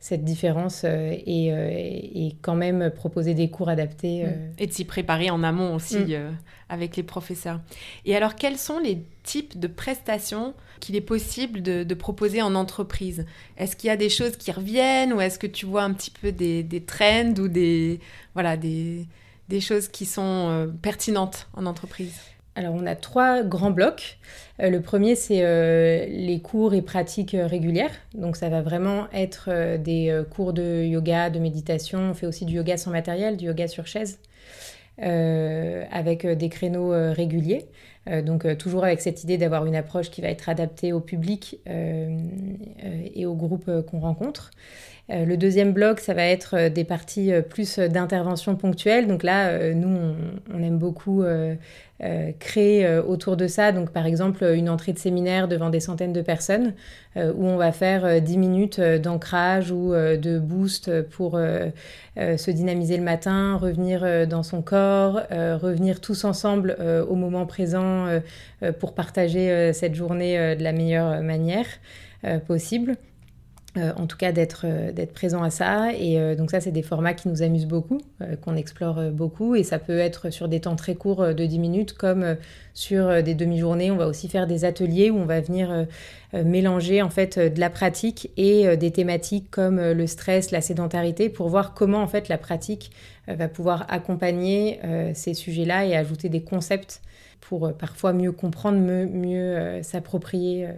cette 0.00 0.24
différence 0.24 0.84
et, 0.84 1.46
et, 1.46 2.36
quand 2.42 2.54
même 2.54 2.90
proposer 2.90 3.34
des 3.34 3.48
cours 3.48 3.68
adaptés. 3.68 4.24
Mm. 4.24 4.52
Et 4.58 4.66
de 4.66 4.72
s'y 4.72 4.84
préparer 4.84 5.30
en 5.30 5.42
amont 5.42 5.74
aussi 5.74 5.98
mm. 5.98 6.36
avec 6.68 6.96
les 6.96 7.02
professeurs. 7.02 7.60
Et 8.04 8.14
alors, 8.14 8.34
quels 8.34 8.58
sont 8.58 8.78
les 8.78 9.02
types 9.22 9.58
de 9.58 9.66
prestations 9.66 10.54
qu'il 10.80 10.96
est 10.96 11.00
possible 11.00 11.62
de, 11.62 11.94
proposer 11.94 12.42
en 12.42 12.54
entreprise? 12.54 13.24
Est-ce 13.56 13.76
qu'il 13.76 13.88
y 13.88 13.90
a 13.90 13.96
des 13.96 14.08
choses 14.08 14.36
qui 14.36 14.52
reviennent 14.52 15.12
ou 15.12 15.20
est-ce 15.20 15.38
que 15.38 15.46
tu 15.46 15.66
vois 15.66 15.82
un 15.82 15.92
petit 15.92 16.10
peu 16.10 16.32
des, 16.32 16.62
des 16.62 16.82
trends 16.82 17.34
ou 17.38 17.48
des, 17.48 18.00
voilà, 18.34 18.56
des, 18.56 19.06
des 19.48 19.60
choses 19.60 19.88
qui 19.88 20.06
sont 20.06 20.22
euh, 20.22 20.66
pertinentes 20.66 21.48
en 21.54 21.66
entreprise? 21.66 22.14
Alors, 22.56 22.74
on 22.74 22.86
a 22.86 22.96
trois 22.96 23.42
grands 23.42 23.70
blocs. 23.70 24.18
Euh, 24.60 24.70
le 24.70 24.80
premier, 24.80 25.14
c'est 25.14 25.44
euh, 25.44 26.06
les 26.08 26.40
cours 26.40 26.74
et 26.74 26.82
pratiques 26.82 27.36
régulières. 27.38 27.92
Donc, 28.14 28.36
ça 28.36 28.48
va 28.48 28.62
vraiment 28.62 29.06
être 29.12 29.76
des 29.76 30.22
cours 30.30 30.52
de 30.52 30.82
yoga, 30.84 31.30
de 31.30 31.38
méditation. 31.38 31.98
On 31.98 32.14
fait 32.14 32.26
aussi 32.26 32.44
du 32.46 32.54
yoga 32.54 32.76
sans 32.76 32.90
matériel, 32.90 33.36
du 33.36 33.46
yoga 33.46 33.68
sur 33.68 33.86
chaise, 33.86 34.18
avec 34.98 36.26
des 36.26 36.48
créneaux 36.48 36.92
réguliers. 37.12 37.68
Euh, 38.08 38.22
donc 38.22 38.44
euh, 38.44 38.54
toujours 38.54 38.84
avec 38.84 39.00
cette 39.00 39.24
idée 39.24 39.36
d'avoir 39.36 39.66
une 39.66 39.74
approche 39.74 40.10
qui 40.10 40.20
va 40.20 40.28
être 40.28 40.48
adaptée 40.48 40.92
au 40.92 41.00
public 41.00 41.58
euh, 41.68 42.16
et 43.14 43.26
au 43.26 43.34
groupe 43.34 43.70
qu'on 43.82 44.00
rencontre. 44.00 44.50
Le 45.08 45.36
deuxième 45.36 45.72
bloc, 45.72 46.00
ça 46.00 46.14
va 46.14 46.24
être 46.24 46.68
des 46.68 46.84
parties 46.84 47.30
plus 47.48 47.78
d'intervention 47.78 48.56
ponctuelle. 48.56 49.06
Donc 49.06 49.22
là, 49.22 49.72
nous, 49.74 49.96
on, 50.52 50.62
aime 50.62 50.78
beaucoup 50.78 51.22
euh, 52.02 52.32
créer 52.38 52.84
euh, 52.84 53.02
autour 53.02 53.38
de 53.38 53.46
ça. 53.46 53.72
Donc, 53.72 53.90
par 53.90 54.04
exemple, 54.04 54.44
une 54.44 54.68
entrée 54.68 54.92
de 54.92 54.98
séminaire 54.98 55.48
devant 55.48 55.70
des 55.70 55.80
centaines 55.80 56.12
de 56.12 56.20
personnes 56.20 56.74
euh, 57.16 57.32
où 57.34 57.46
on 57.46 57.56
va 57.56 57.72
faire 57.72 58.20
10 58.20 58.36
minutes 58.36 58.78
d'ancrage 58.78 59.70
ou 59.70 59.94
de 59.94 60.38
boost 60.38 61.00
pour 61.04 61.38
se 62.16 62.50
dynamiser 62.50 62.98
le 62.98 63.02
matin, 63.02 63.56
revenir 63.56 64.26
dans 64.28 64.42
son 64.42 64.60
corps, 64.60 65.22
revenir 65.30 66.00
tous 66.00 66.24
ensemble 66.24 66.76
au 67.08 67.14
moment 67.14 67.46
présent 67.46 68.06
pour 68.78 68.94
partager 68.94 69.72
cette 69.72 69.94
journée 69.94 70.56
de 70.56 70.62
la 70.62 70.72
meilleure 70.72 71.22
manière 71.22 71.66
possible. 72.46 72.96
Euh, 73.76 73.92
en 73.96 74.06
tout 74.06 74.16
cas 74.16 74.32
d'être 74.32 74.62
euh, 74.64 74.90
d'être 74.90 75.12
présent 75.12 75.42
à 75.42 75.50
ça. 75.50 75.92
Et 75.92 76.18
euh, 76.18 76.34
donc 76.34 76.50
ça, 76.50 76.60
c'est 76.60 76.70
des 76.70 76.82
formats 76.82 77.12
qui 77.12 77.28
nous 77.28 77.42
amusent 77.42 77.66
beaucoup, 77.66 78.00
qu'on 78.40 78.56
explore 78.56 79.10
beaucoup. 79.10 79.54
Et 79.54 79.62
ça 79.64 79.78
peut 79.78 79.98
être 79.98 80.30
sur 80.30 80.48
des 80.48 80.60
temps 80.60 80.76
très 80.76 80.94
courts 80.94 81.34
de 81.34 81.46
10 81.46 81.58
minutes, 81.58 81.92
comme 81.92 82.36
sur 82.74 83.22
des 83.22 83.34
demi-journées. 83.34 83.90
On 83.90 83.96
va 83.96 84.06
aussi 84.06 84.28
faire 84.28 84.46
des 84.46 84.64
ateliers 84.64 85.10
où 85.10 85.16
on 85.16 85.24
va 85.24 85.40
venir 85.40 85.86
mélanger 86.32 87.02
en 87.02 87.10
fait 87.10 87.38
de 87.38 87.60
la 87.60 87.70
pratique 87.70 88.30
et 88.36 88.76
des 88.76 88.90
thématiques 88.90 89.50
comme 89.50 89.80
le 89.80 90.06
stress, 90.06 90.50
la 90.50 90.60
sédentarité, 90.60 91.28
pour 91.28 91.48
voir 91.48 91.74
comment 91.74 92.02
en 92.02 92.08
fait 92.08 92.28
la 92.28 92.38
pratique 92.38 92.90
va 93.28 93.48
pouvoir 93.48 93.86
accompagner 93.88 94.80
ces 95.14 95.34
sujets-là 95.34 95.86
et 95.86 95.96
ajouter 95.96 96.28
des 96.28 96.42
concepts 96.42 97.02
pour 97.40 97.72
parfois 97.74 98.12
mieux 98.12 98.32
comprendre, 98.32 98.78
mieux 98.78 99.82
s'approprier 99.82 100.68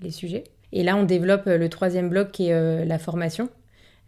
les 0.00 0.10
sujets. 0.10 0.44
Et 0.72 0.82
là, 0.82 0.96
on 0.96 1.04
développe 1.04 1.46
euh, 1.46 1.58
le 1.58 1.68
troisième 1.68 2.08
bloc 2.08 2.32
qui 2.32 2.48
est 2.48 2.52
euh, 2.52 2.84
la 2.84 2.98
formation, 2.98 3.48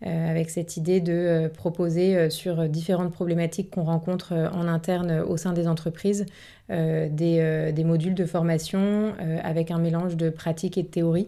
euh, 0.06 0.30
avec 0.30 0.50
cette 0.50 0.76
idée 0.76 1.00
de 1.00 1.50
proposer 1.54 2.30
sur 2.30 2.68
différentes 2.68 3.12
problématiques 3.12 3.70
qu'on 3.70 3.84
rencontre 3.84 4.32
en 4.32 4.68
interne 4.68 5.20
au 5.20 5.36
sein 5.36 5.52
des 5.52 5.66
entreprises 5.66 6.24
des, 6.68 7.84
modules 7.84 8.14
de 8.14 8.24
formation 8.24 9.12
avec 9.42 9.72
un 9.72 9.78
mélange 9.78 10.16
de 10.16 10.30
pratique 10.30 10.78
et 10.78 10.84
de 10.84 10.88
théorie 10.88 11.26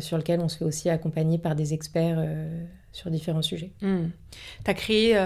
sur 0.00 0.16
lequel 0.16 0.40
on 0.40 0.48
se 0.48 0.56
fait 0.56 0.64
aussi 0.64 0.88
accompagner 0.88 1.36
par 1.36 1.56
des 1.56 1.74
experts 1.74 2.24
sur 2.92 3.10
différents 3.10 3.42
sujets. 3.42 3.72
Hmm. 3.82 4.06
Tu 4.64 4.70
as 4.70 4.74
créé 4.74 5.18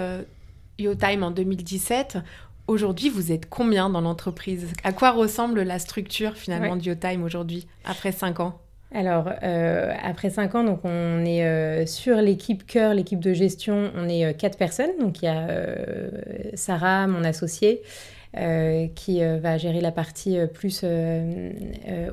YoTime 0.81 1.23
en 1.23 1.31
2017. 1.31 2.19
Aujourd'hui, 2.67 3.09
vous 3.09 3.31
êtes 3.31 3.49
combien 3.49 3.89
dans 3.89 4.01
l'entreprise? 4.01 4.67
À 4.83 4.93
quoi 4.93 5.13
ressemble 5.13 5.63
la 5.63 5.79
structure 5.79 6.37
finalement 6.37 6.77
de 6.77 6.83
YoTime 6.83 7.23
aujourd'hui, 7.23 7.69
après 7.85 8.11
cinq 8.11 8.41
ans? 8.41 8.61
Alors, 8.93 9.31
euh, 9.45 9.93
après 10.03 10.31
cinq 10.31 10.57
ans, 10.57 10.65
donc 10.65 10.81
on 10.83 11.25
est 11.25 11.45
euh, 11.45 11.87
sur 11.87 12.17
l'équipe 12.17 12.67
cœur, 12.67 12.93
l'équipe 12.93 13.21
de 13.21 13.33
gestion, 13.33 13.93
on 13.97 14.09
est 14.09 14.25
euh, 14.25 14.33
quatre 14.33 14.59
personnes. 14.59 14.91
Donc 14.99 15.23
il 15.23 15.27
y 15.27 15.29
a 15.29 15.47
Sarah, 16.55 17.07
mon 17.07 17.23
associée, 17.23 17.83
qui 18.95 19.23
va 19.23 19.59
gérer 19.59 19.81
la 19.81 19.91
partie 19.91 20.39
plus 20.55 20.85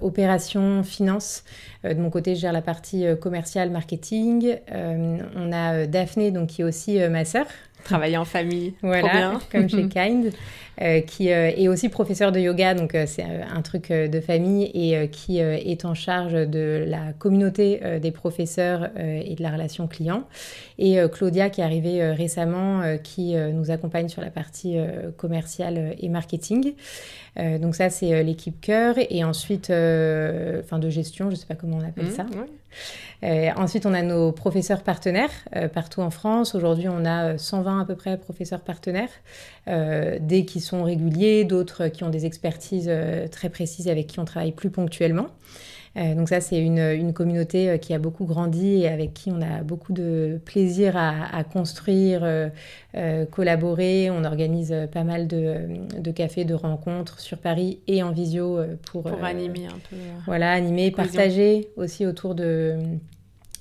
opération, 0.01 0.83
finance. 0.83 1.43
de 1.83 1.93
mon 1.93 2.09
côté, 2.09 2.35
je 2.35 2.41
gère 2.41 2.53
la 2.53 2.63
partie 2.63 3.05
commerciale, 3.21 3.69
marketing. 3.69 4.57
on 4.73 5.51
a 5.51 5.85
Daphné, 5.85 6.31
donc, 6.31 6.47
qui 6.49 6.61
est 6.61 6.65
aussi 6.65 6.97
ma 7.07 7.23
sœur, 7.23 7.45
Travailler 7.83 8.17
en 8.17 8.25
famille. 8.25 8.73
Voilà, 8.81 9.39
comme 9.51 9.69
chez 9.69 9.87
Kind. 9.89 10.31
Euh, 10.79 11.01
qui 11.01 11.31
euh, 11.31 11.49
est 11.55 11.67
aussi 11.67 11.89
professeur 11.89 12.31
de 12.31 12.39
yoga, 12.39 12.75
donc 12.75 12.93
euh, 12.93 13.05
c'est 13.07 13.23
un 13.23 13.61
truc 13.63 13.91
de 13.91 14.19
famille, 14.19 14.69
et 14.75 15.09
qui 15.09 15.39
est 15.39 15.85
en 15.85 15.95
charge 15.95 16.33
de 16.33 16.85
la 16.87 17.13
communauté 17.13 17.81
des 17.99 18.11
professeurs 18.11 18.89
et 18.97 19.35
de 19.35 19.41
la 19.41 19.51
relation 19.51 19.87
client. 19.87 20.23
Et 20.77 20.97
Claudia, 21.11 21.49
qui 21.49 21.61
est 21.61 21.63
arrivée 21.63 22.11
récemment, 22.11 22.97
qui 23.03 23.35
nous 23.35 23.71
accompagne 23.71 24.09
sur 24.09 24.21
la 24.21 24.29
partie 24.29 24.77
commerciale 25.17 25.95
et 25.99 26.09
marketing. 26.09 26.73
donc 27.37 27.75
ça, 27.75 27.89
c'est 27.89 28.23
l'équipe 28.23 28.59
cœur. 28.61 28.95
Et 29.09 29.23
ensuite, 29.23 29.65
enfin 29.65 30.79
de 30.79 30.89
gestion, 30.89 31.25
je 31.25 31.31
ne 31.31 31.35
sais 31.35 31.47
pas 31.47 31.55
comment 31.55 31.77
on 31.77 31.87
appelle 31.87 32.07
mmh, 32.07 32.11
ça. 32.11 32.25
Ensuite, 33.23 33.85
on 33.85 33.93
a 33.93 34.01
nos 34.01 34.31
professeurs 34.31 34.83
partenaires 34.83 35.31
partout 35.73 36.01
en 36.01 36.11
France. 36.11 36.55
Aujourd'hui, 36.55 36.87
on 36.87 37.05
a 37.05 37.37
120 37.37 37.81
à 37.81 37.85
peu 37.85 37.95
près 37.95 38.17
professeurs 38.17 38.61
partenaires, 38.61 39.09
des 39.65 40.45
qui 40.45 40.61
sont 40.61 40.83
réguliers, 40.83 41.43
d'autres 41.43 41.87
qui 41.87 42.03
ont 42.03 42.09
des 42.09 42.25
expertises 42.25 42.87
euh, 42.87 43.27
très 43.27 43.49
précises 43.49 43.87
avec 43.87 44.07
qui 44.07 44.19
on 44.19 44.25
travaille 44.25 44.51
plus 44.51 44.69
ponctuellement. 44.69 45.27
Euh, 45.97 46.15
donc 46.15 46.29
ça, 46.29 46.41
c'est 46.41 46.59
une, 46.59 47.13
communauté 47.13 47.69
euh, 47.69 47.77
qui 47.77 47.93
a 47.93 47.99
beaucoup 47.99 48.25
grandi 48.25 48.83
et 48.83 48.87
avec 48.87 49.13
qui 49.13 49.31
on 49.31 49.41
a 49.41 49.63
beaucoup 49.63 49.93
de 49.93 50.39
plaisir 50.45 50.95
à, 50.95 51.43
construire, 51.43 52.51
collaborer. 53.31 54.09
On 54.09 54.23
organise 54.23 54.75
pas 54.91 55.03
mal 55.03 55.27
de, 55.27 56.11
cafés, 56.11 56.45
de 56.45 56.53
rencontres 56.53 57.19
sur 57.19 57.37
Paris 57.37 57.79
et 57.87 58.03
en 58.03 58.11
visio 58.11 58.59
pour... 58.85 59.03
Pour 59.03 59.23
animer 59.23 59.65
un 59.65 59.79
peu. 59.89 59.95
voilà, 60.25 60.51
animer, 60.51 60.91
partager 60.91 61.69
aussi 61.75 62.05
autour 62.05 62.35
de 62.35 62.77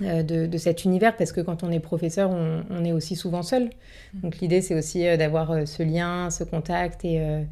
euh, 0.03 0.23
de, 0.23 0.59
cet 0.59 0.85
univers 0.85 1.17
parce 1.17 1.33
que 1.33 1.41
quand 1.41 1.63
on 1.63 1.71
est 1.73 1.81
professeur, 1.81 2.31
on, 2.31 2.85
est 2.85 2.93
aussi 2.93 3.17
souvent 3.17 3.43
seul. 3.43 3.71
Mm. 4.13 4.21
Donc 4.21 4.39
l'idée, 4.41 4.61
c'est 4.61 4.75
aussi 4.75 5.07
euh, 5.07 5.17
d'avoir 5.17 5.53
euh, 5.53 5.65
ce 5.65 5.83
lien, 5.83 6.29
ce 6.29 6.45
contact 6.45 7.03
et, 7.07 7.47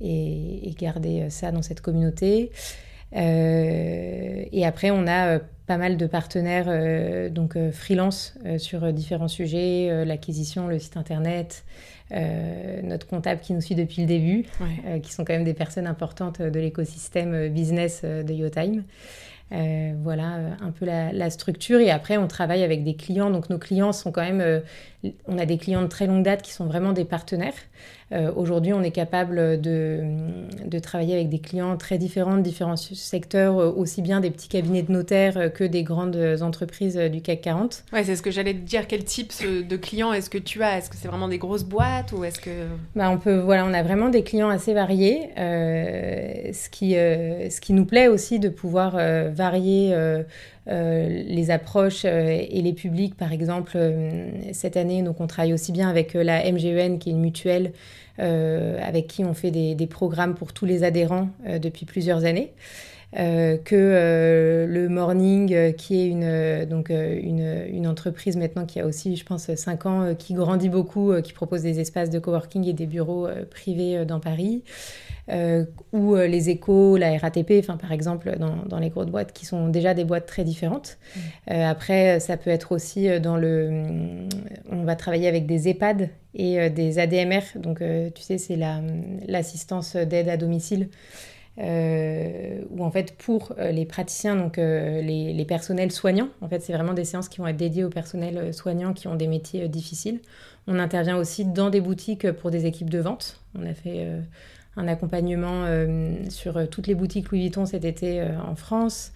et, 0.00 0.74
garder 0.78 1.28
ça 1.28 1.52
dans 1.52 1.60
cette 1.60 1.82
communauté. 1.82 2.50
Et 3.14 4.64
après, 4.64 4.90
on 4.90 5.06
a 5.06 5.38
pas 5.66 5.76
mal 5.76 5.96
de 5.96 6.06
partenaires, 6.06 7.30
donc 7.30 7.56
freelance 7.70 8.34
sur 8.58 8.92
différents 8.92 9.28
sujets, 9.28 10.04
l'acquisition, 10.04 10.66
le 10.66 10.78
site 10.78 10.96
internet, 10.96 11.64
notre 12.10 13.06
comptable 13.06 13.40
qui 13.40 13.52
nous 13.52 13.60
suit 13.60 13.74
depuis 13.74 14.02
le 14.02 14.08
début, 14.08 14.46
qui 15.02 15.12
sont 15.12 15.24
quand 15.24 15.34
même 15.34 15.44
des 15.44 15.54
personnes 15.54 15.86
importantes 15.86 16.40
de 16.40 16.60
l'écosystème 16.60 17.48
business 17.48 18.02
de 18.04 18.32
YoTime. 18.32 18.82
Euh, 19.52 19.92
voilà 20.02 20.36
euh, 20.36 20.50
un 20.62 20.70
peu 20.70 20.86
la, 20.86 21.30
structure. 21.30 21.78
Et 21.80 21.90
après, 21.90 22.16
on 22.16 22.26
travaille 22.26 22.62
avec 22.62 22.84
des 22.84 22.94
clients. 22.94 23.30
Donc 23.30 23.50
nos 23.50 23.58
clients 23.58 23.92
sont 23.92 24.10
quand 24.10 24.22
même, 24.22 24.40
euh, 24.40 24.60
on 25.26 25.38
a 25.38 25.44
des 25.44 25.58
clients 25.58 25.82
de 25.82 25.88
très 25.88 26.06
longue 26.06 26.22
date 26.22 26.42
qui 26.42 26.52
sont 26.52 26.66
vraiment 26.66 26.92
des 26.92 27.04
partenaires. 27.04 27.54
Aujourd'hui, 28.36 28.72
on 28.72 28.82
est 28.82 28.90
capable 28.90 29.60
de, 29.60 30.00
de, 30.66 30.78
travailler 30.78 31.14
avec 31.14 31.28
des 31.28 31.38
clients 31.38 31.76
très 31.76 31.96
différents, 31.96 32.36
de 32.36 32.42
différents 32.42 32.76
secteurs, 32.76 33.56
aussi 33.56 34.02
bien 34.02 34.20
des 34.20 34.30
petits 34.30 34.48
cabinets 34.48 34.82
de 34.82 34.92
notaires 34.92 35.52
que 35.52 35.64
des 35.64 35.82
grandes 35.82 36.18
entreprises 36.42 36.96
du 36.96 37.22
CAC 37.22 37.40
40. 37.40 37.84
Ouais, 37.92 38.04
c'est 38.04 38.16
ce 38.16 38.22
que 38.22 38.30
j'allais 38.30 38.52
te 38.52 38.58
dire. 38.58 38.86
Quel 38.86 39.04
type 39.04 39.32
de 39.42 39.76
clients 39.76 40.12
est-ce 40.12 40.28
que 40.28 40.38
tu 40.38 40.62
as? 40.62 40.78
Est-ce 40.78 40.90
que 40.90 40.96
c'est 40.96 41.08
vraiment 41.08 41.28
des 41.28 41.38
grosses 41.38 41.64
boîtes 41.64 42.12
ou 42.12 42.24
est-ce 42.24 42.38
que 42.38 42.50
bah, 42.94 43.08
on 43.10 43.18
peut, 43.18 43.38
voilà, 43.38 43.64
on 43.64 43.72
a 43.72 43.82
vraiment 43.82 44.10
des 44.10 44.22
clients 44.22 44.50
assez 44.50 44.74
variés. 44.74 45.30
ce 45.36 46.68
qui, 46.68 46.92
ce 46.92 47.60
qui 47.60 47.72
nous 47.72 47.86
plaît 47.86 48.08
aussi 48.08 48.38
de 48.38 48.50
pouvoir 48.50 48.96
varier 49.32 49.92
euh, 49.92 50.22
euh, 50.68 51.24
les 51.26 51.50
approches 51.50 52.04
euh, 52.04 52.38
et 52.48 52.62
les 52.62 52.72
publics. 52.72 53.16
Par 53.16 53.32
exemple, 53.32 53.76
cette 54.52 54.76
année, 54.76 55.02
donc 55.02 55.20
on 55.20 55.26
travaille 55.26 55.52
aussi 55.52 55.72
bien 55.72 55.88
avec 55.88 56.14
la 56.14 56.50
MGEN, 56.50 56.98
qui 56.98 57.10
est 57.10 57.12
une 57.12 57.20
mutuelle 57.20 57.72
avec 58.18 59.06
qui 59.06 59.24
on 59.24 59.34
fait 59.34 59.50
des, 59.50 59.86
programmes 59.86 60.34
pour 60.34 60.52
tous 60.52 60.66
les 60.66 60.84
adhérents 60.84 61.28
depuis 61.60 61.86
plusieurs 61.86 62.24
années. 62.24 62.52
que 63.14 64.66
le 64.68 64.88
Morning, 64.88 65.74
qui 65.74 66.00
est 66.00 66.06
une, 66.08 66.64
donc, 66.66 66.90
une, 66.90 67.66
une, 67.72 67.86
entreprise 67.86 68.36
maintenant 68.36 68.64
qui 68.66 68.80
a 68.80 68.86
aussi, 68.86 69.16
je 69.16 69.24
pense, 69.24 69.54
5 69.54 69.86
ans, 69.86 70.14
qui 70.16 70.34
grandit 70.34 70.68
beaucoup, 70.68 71.12
qui 71.22 71.32
propose 71.32 71.62
des 71.62 71.80
espaces 71.80 72.10
de 72.10 72.18
coworking 72.18 72.66
et 72.66 72.72
des 72.72 72.86
bureaux 72.86 73.28
privés 73.50 74.04
dans 74.04 74.20
Paris. 74.20 74.62
Euh, 75.28 75.64
ou 75.92 76.14
euh, 76.14 76.26
les 76.26 76.50
échos, 76.50 76.96
la 76.96 77.16
RATP, 77.16 77.52
enfin, 77.60 77.76
par 77.76 77.92
exemple, 77.92 78.36
dans, 78.38 78.78
les 78.78 78.90
grosses 78.90 79.06
boîtes 79.06 79.32
qui 79.32 79.46
sont 79.46 79.68
déjà 79.68 79.94
des 79.94 80.04
boîtes 80.04 80.26
très 80.26 80.44
différentes. 80.44 80.98
Mmh. 80.98 81.20
Euh, 81.52 81.70
après, 81.70 82.20
ça 82.20 82.36
peut 82.36 82.50
être 82.50 82.72
aussi 82.72 83.08
dans 83.20 83.36
le. 83.36 83.84
On 84.70 84.82
va 84.82 84.96
travailler 84.96 85.28
avec 85.28 85.46
des 85.46 85.68
EHPAD 85.68 86.10
et 86.34 86.70
des 86.70 86.98
ADMR. 86.98 87.42
Donc, 87.56 87.82
tu 88.14 88.22
sais, 88.22 88.38
c'est 88.38 88.58
l'assistance 89.28 89.96
d'aide 89.96 90.28
à 90.28 90.36
domicile. 90.36 90.88
Euh, 91.58 92.62
où 92.70 92.82
en 92.82 92.90
fait 92.90 93.14
pour 93.18 93.52
les 93.58 93.84
praticiens, 93.84 94.36
donc 94.36 94.56
les, 94.56 95.34
les, 95.34 95.44
personnels 95.44 95.92
soignants, 95.92 96.30
en 96.40 96.48
fait 96.48 96.62
c'est 96.62 96.72
vraiment 96.72 96.94
des 96.94 97.04
séances 97.04 97.28
qui 97.28 97.40
vont 97.40 97.46
être 97.46 97.58
dédiées 97.58 97.84
aux 97.84 97.90
personnels 97.90 98.54
soignants 98.54 98.94
qui 98.94 99.06
ont 99.06 99.16
des 99.16 99.26
métiers 99.26 99.68
difficiles. 99.68 100.20
On 100.66 100.78
intervient 100.78 101.18
aussi 101.18 101.44
dans 101.44 101.68
des 101.68 101.82
boutiques 101.82 102.32
pour 102.32 102.50
des 102.50 102.64
équipes 102.64 102.88
de 102.88 103.00
vente. 103.00 103.38
On 103.54 103.66
a 103.66 103.74
fait 103.74 104.06
un 104.76 104.88
accompagnement 104.88 105.64
euh, 105.64 106.14
sur 106.30 106.56
euh, 106.56 106.66
toutes 106.66 106.86
les 106.86 106.94
boutiques 106.94 107.30
Louis 107.30 107.40
Vuitton 107.42 107.66
cet 107.66 107.84
été 107.84 108.20
euh, 108.20 108.40
en 108.40 108.54
France 108.54 109.12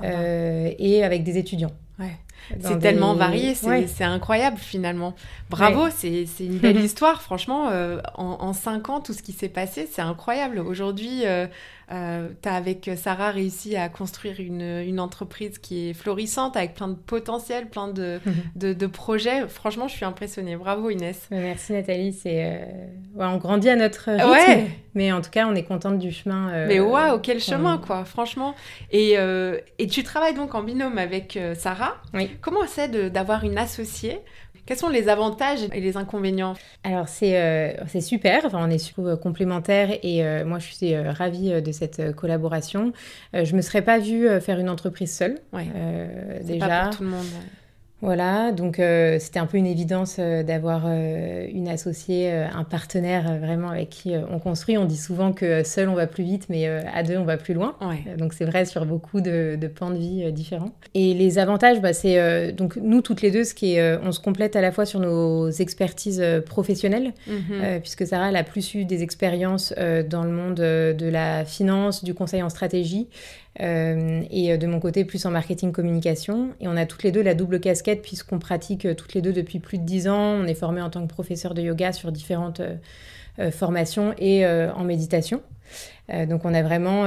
et 0.00 1.02
avec 1.02 1.24
des 1.24 1.38
étudiants. 1.38 1.72
Ouais. 1.98 2.12
C'est 2.60 2.78
tellement 2.78 3.14
varié, 3.14 3.54
c'est 3.54 4.04
incroyable 4.04 4.58
finalement. 4.58 5.14
Bravo, 5.50 5.88
c'est 5.94 6.26
une 6.40 6.58
belle 6.58 6.80
histoire, 6.84 7.22
franchement. 7.22 7.70
en, 8.14 8.36
en, 8.40 8.52
cinq 8.52 8.88
ans, 8.88 9.00
tout 9.00 9.12
ce 9.12 9.22
qui 9.22 9.32
s'est 9.32 9.48
passé, 9.48 9.88
c'est 9.90 10.02
incroyable. 10.02 10.58
Aujourd'hui, 10.58 11.24
euh, 11.90 12.28
tu 12.42 12.48
as 12.48 12.54
avec 12.54 12.90
Sarah 12.96 13.30
réussi 13.30 13.74
à 13.74 13.88
construire 13.88 14.40
une, 14.40 14.60
une, 14.60 15.00
entreprise 15.00 15.58
qui 15.58 15.88
est 15.88 15.94
florissante 15.94 16.54
avec 16.54 16.74
plein 16.74 16.88
de 16.88 16.94
potentiel, 16.94 17.66
plein 17.66 17.88
de, 17.88 18.20
de, 18.56 18.74
de, 18.74 18.86
projets. 18.86 19.48
Franchement, 19.48 19.88
je 19.88 19.94
suis 19.94 20.04
impressionnée. 20.04 20.56
Bravo 20.56 20.90
Inès. 20.90 21.26
Merci 21.30 21.72
Nathalie. 21.72 22.12
C'est 22.12 22.44
euh, 22.44 22.58
ouais, 23.14 23.26
on 23.26 23.38
grandit 23.38 23.70
à 23.70 23.76
notre 23.76 24.10
rythme, 24.10 24.30
ouais. 24.30 24.66
mais 24.94 25.12
en 25.12 25.22
tout 25.22 25.30
cas, 25.30 25.46
on 25.46 25.54
est 25.54 25.62
contente 25.62 25.98
du 25.98 26.12
chemin. 26.12 26.50
Euh, 26.50 26.66
mais 26.68 26.78
waouh, 26.78 27.20
quel 27.20 27.40
chemin 27.40 27.78
quoi, 27.78 28.04
franchement. 28.04 28.54
Et, 28.90 29.16
et 29.78 29.86
tu 29.86 30.02
travailles 30.02 30.34
donc 30.34 30.54
en 30.54 30.62
binôme 30.62 30.98
avec 30.98 31.38
Sarah. 31.54 31.96
Oui. 32.12 32.27
Comment 32.40 32.66
c'est 32.66 33.10
d'avoir 33.10 33.44
une 33.44 33.58
associée? 33.58 34.20
Quels 34.68 34.76
sont 34.76 34.90
les 34.90 35.08
avantages 35.08 35.60
et 35.72 35.80
les 35.80 35.96
inconvénients? 35.96 36.52
Alors 36.84 37.08
c'est 37.08 37.40
euh, 37.40 38.00
super, 38.00 38.44
enfin, 38.44 38.58
on 38.62 38.68
est 38.68 38.76
super 38.76 39.18
complémentaires 39.18 39.96
et 40.02 40.22
euh, 40.22 40.44
moi 40.44 40.58
je 40.58 40.66
suis 40.66 40.94
euh, 40.94 41.10
ravie 41.10 41.62
de 41.62 41.72
cette 41.72 42.14
collaboration. 42.14 42.92
je 43.32 43.56
me 43.56 43.62
serais 43.62 43.80
pas 43.80 43.98
vue 43.98 44.28
faire 44.42 44.58
une 44.58 44.68
entreprise 44.68 45.16
seule. 45.16 45.38
Ouais. 45.54 45.68
déjà. 46.42 46.68
Pas 46.68 46.84
pour 46.84 46.96
tout 46.98 47.04
le 47.04 47.10
monde. 47.10 47.26
Voilà, 48.00 48.52
donc 48.52 48.78
euh, 48.78 49.18
c'était 49.18 49.40
un 49.40 49.46
peu 49.46 49.56
une 49.56 49.66
évidence 49.66 50.16
euh, 50.20 50.44
d'avoir 50.44 50.84
euh, 50.86 51.48
une 51.52 51.66
associée, 51.66 52.30
un 52.32 52.62
partenaire 52.62 53.38
vraiment 53.38 53.70
avec 53.70 53.90
qui 53.90 54.12
on 54.30 54.38
construit. 54.38 54.78
On 54.78 54.84
dit 54.84 54.96
souvent 54.96 55.32
que 55.32 55.64
seul 55.64 55.88
on 55.88 55.94
va 55.94 56.06
plus 56.06 56.22
vite, 56.22 56.46
mais 56.48 56.68
à 56.68 57.02
deux 57.02 57.16
on 57.16 57.24
va 57.24 57.36
plus 57.36 57.54
loin. 57.54 57.76
donc 58.16 58.34
c'est 58.34 58.44
vrai 58.44 58.64
sur 58.64 58.86
beaucoup 58.86 59.20
de, 59.20 59.58
de 59.60 59.66
pans 59.66 59.90
de 59.90 59.98
vie 59.98 60.32
différents. 60.32 60.70
Et 60.94 61.12
les 61.14 61.38
avantages, 61.38 61.80
bah, 61.80 61.92
c'est 61.92 62.52
donc 62.52 62.76
nous 62.76 63.02
toutes 63.02 63.22
les 63.22 63.30
deux, 63.30 63.44
ce 63.44 63.54
qui 63.54 63.74
est, 63.74 63.98
on 64.02 64.12
se 64.12 64.20
complète 64.20 64.54
à 64.54 64.60
la 64.60 64.70
fois 64.70 64.86
sur 64.86 65.00
nos 65.00 65.50
expertises 65.50 66.22
professionnelles, 66.46 67.12
mhm. 67.26 67.80
puisque 67.80 68.06
Sarah 68.06 68.28
elle 68.28 68.36
a 68.36 68.44
plus 68.44 68.74
eu 68.74 68.84
des 68.84 69.02
expériences 69.02 69.74
dans 70.08 70.22
le 70.22 70.30
monde 70.30 70.56
de 70.56 71.08
la 71.08 71.44
finance, 71.44 72.04
du 72.04 72.14
conseil 72.14 72.42
en 72.42 72.48
stratégie. 72.48 73.08
Euh, 73.60 74.22
et 74.30 74.52
euh, 74.52 74.56
de 74.56 74.66
mon 74.66 74.78
côté 74.78 75.04
plus 75.04 75.24
en 75.26 75.30
marketing 75.30 75.72
communication. 75.72 76.50
Et 76.60 76.68
on 76.68 76.76
a 76.76 76.86
toutes 76.86 77.02
les 77.02 77.12
deux 77.12 77.22
la 77.22 77.34
double 77.34 77.60
casquette 77.60 78.02
puisqu'on 78.02 78.38
pratique 78.38 78.86
euh, 78.86 78.94
toutes 78.94 79.14
les 79.14 79.22
deux 79.22 79.32
depuis 79.32 79.58
plus 79.58 79.78
de 79.78 79.84
dix 79.84 80.08
ans. 80.08 80.36
On 80.40 80.44
est 80.44 80.54
formés 80.54 80.82
en 80.82 80.90
tant 80.90 81.02
que 81.02 81.12
professeur 81.12 81.54
de 81.54 81.62
yoga 81.62 81.92
sur 81.92 82.12
différentes 82.12 82.60
formations 83.52 84.14
et 84.18 84.44
en 84.44 84.82
méditation. 84.82 85.42
donc 86.28 86.44
on 86.44 86.52
a 86.52 86.62
vraiment 86.62 87.06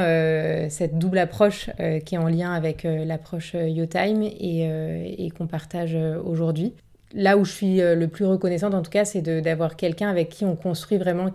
cette 0.69 0.97
double 0.97 1.17
approche 1.17 1.69
qui 2.05 2.15
est 2.15 2.17
en 2.17 2.29
lien 2.29 2.53
avec 2.53 2.83
l'approche 2.83 3.53
YoTime 3.53 4.23
et 4.23 5.29
qu'on 5.37 5.47
partage 5.47 5.97
aujourd'hui. 6.23 6.73
Là 7.13 7.37
où 7.37 7.43
je 7.43 7.51
suis 7.51 7.77
le 7.79 8.07
plus 8.07 8.23
reconnaissante 8.23 8.73
en 8.73 8.81
tout 8.81 8.91
cas, 8.91 9.03
c'est 9.03 9.21
d'avoir 9.41 9.75
quelqu'un 9.75 10.09
avec 10.09 10.29
qui 10.29 10.45
on 10.45 10.55
construit 10.55 10.97
vraiment 10.97 11.31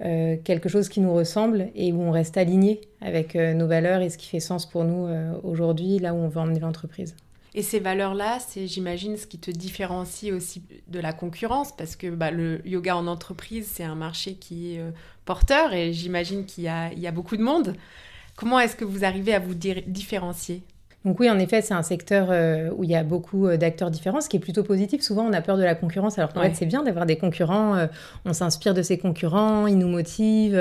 euh, 0.00 0.36
quelque 0.42 0.68
chose 0.68 0.88
qui 0.88 1.00
nous 1.00 1.14
ressemble 1.14 1.68
et 1.76 1.92
où 1.92 2.02
on 2.02 2.10
reste 2.10 2.36
aligné 2.36 2.80
avec 3.00 3.36
euh, 3.36 3.54
nos 3.54 3.68
valeurs 3.68 4.02
et 4.02 4.10
ce 4.10 4.18
qui 4.18 4.26
fait 4.26 4.40
sens 4.40 4.66
pour 4.68 4.84
nous 4.84 5.06
euh, 5.06 5.32
aujourd'hui, 5.44 6.00
là 6.00 6.14
où 6.14 6.16
on 6.16 6.28
veut 6.28 6.40
emmener 6.40 6.58
l'entreprise. 6.58 7.14
Et 7.54 7.62
ces 7.62 7.78
valeurs-là, 7.78 8.40
c'est, 8.40 8.66
j'imagine, 8.66 9.16
ce 9.16 9.28
qui 9.28 9.38
te 9.38 9.52
différencie 9.52 10.32
aussi 10.32 10.64
de 10.88 10.98
la 10.98 11.12
concurrence, 11.12 11.70
parce 11.70 11.94
que 11.94 12.10
bah, 12.10 12.32
le 12.32 12.60
yoga 12.66 12.96
en 12.96 13.06
entreprise, 13.06 13.70
c'est 13.72 13.84
un 13.84 13.94
marché 13.94 14.34
qui 14.34 14.74
est 14.74 14.80
porteur 15.24 15.72
et 15.72 15.92
j'imagine 15.92 16.46
qu'il 16.46 16.64
y 16.64 16.68
a, 16.68 16.92
il 16.92 16.98
y 16.98 17.06
a 17.06 17.12
beaucoup 17.12 17.36
de 17.36 17.42
monde. 17.42 17.76
Comment 18.34 18.58
est-ce 18.58 18.74
que 18.74 18.84
vous 18.84 19.04
arrivez 19.04 19.32
à 19.32 19.38
vous 19.38 19.54
différencier? 19.54 20.64
Donc 21.04 21.20
oui, 21.20 21.28
en 21.28 21.38
effet, 21.38 21.60
c'est 21.60 21.74
un 21.74 21.82
secteur 21.82 22.28
euh, 22.30 22.70
où 22.76 22.82
il 22.82 22.90
y 22.90 22.96
a 22.96 23.02
beaucoup 23.02 23.46
euh, 23.46 23.58
d'acteurs 23.58 23.90
différents, 23.90 24.22
ce 24.22 24.28
qui 24.28 24.38
est 24.38 24.40
plutôt 24.40 24.62
positif. 24.62 25.02
Souvent, 25.02 25.26
on 25.26 25.34
a 25.34 25.42
peur 25.42 25.58
de 25.58 25.62
la 25.62 25.74
concurrence, 25.74 26.18
alors 26.18 26.32
qu'en 26.32 26.40
fait, 26.40 26.54
c'est 26.54 26.64
bien 26.64 26.82
d'avoir 26.82 27.04
des 27.04 27.16
concurrents. 27.16 27.76
Euh, 27.76 27.86
on 28.24 28.32
s'inspire 28.32 28.72
de 28.72 28.80
ces 28.80 28.96
concurrents, 28.96 29.66
ils 29.66 29.76
nous 29.76 29.88
motivent. 29.88 30.58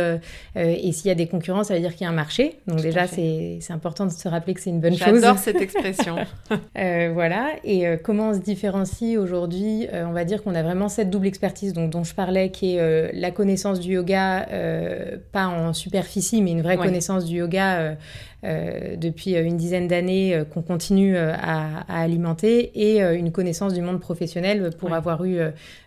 et 0.56 0.92
s'il 0.92 1.08
y 1.08 1.12
a 1.12 1.16
des 1.16 1.28
concurrents, 1.28 1.64
ça 1.64 1.76
veut 1.76 1.80
dire 1.80 1.94
qu'il 1.94 2.02
y 2.02 2.08
a 2.08 2.10
un 2.10 2.16
marché. 2.16 2.60
Donc 2.68 2.82
déjà, 2.82 3.08
c'est 3.08 3.60
important 3.70 4.06
de 4.06 4.12
se 4.12 4.28
rappeler 4.28 4.54
que 4.54 4.60
c'est 4.60 4.70
une 4.70 4.82
bonne 4.82 4.98
chose. 4.98 5.22
J'adore 5.22 5.38
cette 5.38 5.62
expression. 5.62 6.16
voilà. 6.76 7.52
Et 7.64 7.86
comment 8.04 8.30
on 8.30 8.34
se 8.34 8.40
différencie 8.40 9.18
aujourd'hui 9.18 9.88
On 9.94 10.12
va 10.12 10.26
dire 10.26 10.44
qu'on 10.44 10.56
a 10.56 10.64
vraiment 10.64 10.90
cette 10.90 11.10
double 11.10 11.28
expertise 11.28 11.72
donc, 11.72 11.90
dont 11.90 12.04
je 12.04 12.14
parlais, 12.14 12.50
qui 12.50 12.76
est 12.76 13.14
la 13.14 13.32
connaissance 13.32 13.80
du 13.80 13.94
yoga, 13.94 14.46
pas 15.32 15.48
en 15.48 15.72
superficie, 15.74 16.42
mais 16.42 16.52
une 16.52 16.62
vraie 16.62 16.78
connaissance 16.78 17.24
du 17.26 17.38
yoga 17.38 17.96
depuis 18.44 19.36
une 19.36 19.56
dizaine 19.56 19.88
d'années 19.88 20.33
euh, 20.34 20.44
qu'on 20.44 20.62
continue 20.62 21.18
à, 21.18 21.84
alimenter 21.88 22.72
et 22.76 23.02
une 23.02 23.32
connaissance 23.32 23.74
du 23.74 23.82
monde 23.82 24.00
professionnel 24.00 24.72
pour 24.78 24.94
avoir 24.94 25.24
eu 25.26 25.40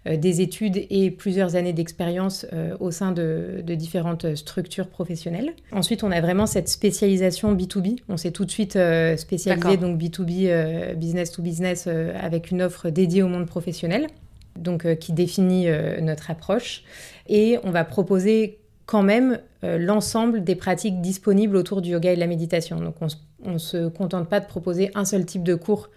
des 0.06 0.40
études 0.40 0.86
et 0.88 1.10
plusieurs 1.10 1.56
années 1.56 1.72
d'expérience 1.72 2.46
au 2.80 2.90
sein 2.90 3.12
de, 3.12 3.62
différentes 3.66 4.34
structures 4.34 4.88
professionnelles. 4.88 5.52
Ensuite, 5.72 6.04
on 6.04 6.10
a 6.10 6.20
vraiment 6.20 6.46
cette 6.46 6.68
spécialisation 6.68 7.54
B2B. 7.54 8.00
On 8.08 8.16
s'est 8.16 8.30
tout 8.30 8.44
de 8.44 8.50
suite 8.50 8.78
spécialisé 9.16 9.76
donc 9.76 10.00
B2B, 10.00 10.94
business 10.94 11.32
to 11.32 11.42
business, 11.42 11.86
avec 11.86 12.50
une 12.50 12.62
offre 12.62 12.90
dédiée 12.90 13.22
au 13.22 13.28
monde 13.28 13.46
professionnel, 13.46 14.06
donc 14.56 14.98
qui 14.98 15.12
définit 15.12 15.66
notre 16.00 16.30
approche. 16.30 16.84
Et 17.28 17.58
on 17.64 17.70
va 17.70 17.84
proposer 17.84 18.58
quand 18.86 19.02
même 19.02 19.40
euh, 19.64 19.78
l'ensemble 19.78 20.44
des 20.44 20.54
pratiques 20.54 21.00
disponibles 21.00 21.56
autour 21.56 21.82
du 21.82 21.90
yoga 21.90 22.12
et 22.12 22.14
de 22.14 22.20
la 22.20 22.28
méditation. 22.28 22.80
Donc 22.80 22.94
on 23.00 23.08
ne 23.52 23.58
se 23.58 23.88
contente 23.88 24.28
pas 24.28 24.40
de 24.40 24.46
proposer 24.46 24.90
un 24.94 25.04
seul 25.04 25.24
type 25.24 25.42
de 25.42 25.54
cours 25.54 25.88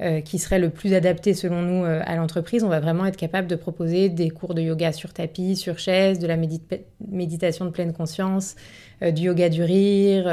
euh, 0.00 0.20
qui 0.20 0.38
serait 0.38 0.58
le 0.58 0.70
plus 0.70 0.94
adapté 0.94 1.34
selon 1.34 1.62
nous 1.62 1.84
euh, 1.84 2.00
à 2.04 2.16
l'entreprise. 2.16 2.64
On 2.64 2.68
va 2.68 2.80
vraiment 2.80 3.04
être 3.06 3.16
capable 3.16 3.48
de 3.48 3.56
proposer 3.56 4.08
des 4.08 4.30
cours 4.30 4.54
de 4.54 4.62
yoga 4.62 4.92
sur 4.92 5.12
tapis, 5.12 5.56
sur 5.56 5.78
chaise, 5.78 6.18
de 6.18 6.26
la 6.26 6.36
méditation 6.36 7.64
de 7.66 7.70
pleine 7.70 7.92
conscience, 7.92 8.56
du 9.02 9.22
yoga 9.22 9.48
du 9.48 9.62
rire, 9.62 10.24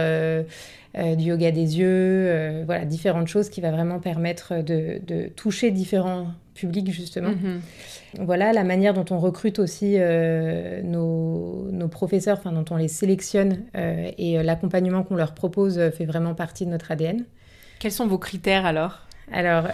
du 0.95 1.23
yoga 1.23 1.51
des 1.51 1.80
yeux, 1.80 2.63
voilà, 2.65 2.86
différentes 2.86 3.27
choses 3.27 3.49
qui 3.49 3.62
va 3.62 3.71
vraiment 3.71 3.99
permettre 3.99 4.62
de, 4.62 5.27
toucher 5.36 5.71
différents 5.71 6.27
publics 6.57 6.91
justement. 6.91 7.31
Mm-hmm. 7.31 7.59
Voilà 8.19 8.53
la 8.53 8.63
manière 8.63 8.93
dont 8.93 9.05
on 9.11 9.19
recrute 9.19 9.59
aussi 9.59 9.95
euh, 9.97 10.81
nos, 10.81 11.87
professeurs, 11.89 12.37
enfin 12.37 12.51
dont 12.51 12.65
on 12.71 12.77
les 12.77 12.87
sélectionne 12.87 13.63
euh, 13.75 14.11
et 14.17 14.37
euh, 14.37 14.43
l'accompagnement 14.43 15.03
qu'on 15.03 15.15
leur 15.15 15.33
propose 15.33 15.79
fait 15.91 16.05
vraiment 16.05 16.33
partie 16.33 16.65
de 16.65 16.71
notre 16.71 16.91
ADN. 16.91 17.25
Quels 17.79 17.91
sont 17.91 18.07
vos 18.07 18.17
critères 18.17 18.65
alors? 18.65 19.03
Alors, 19.29 19.65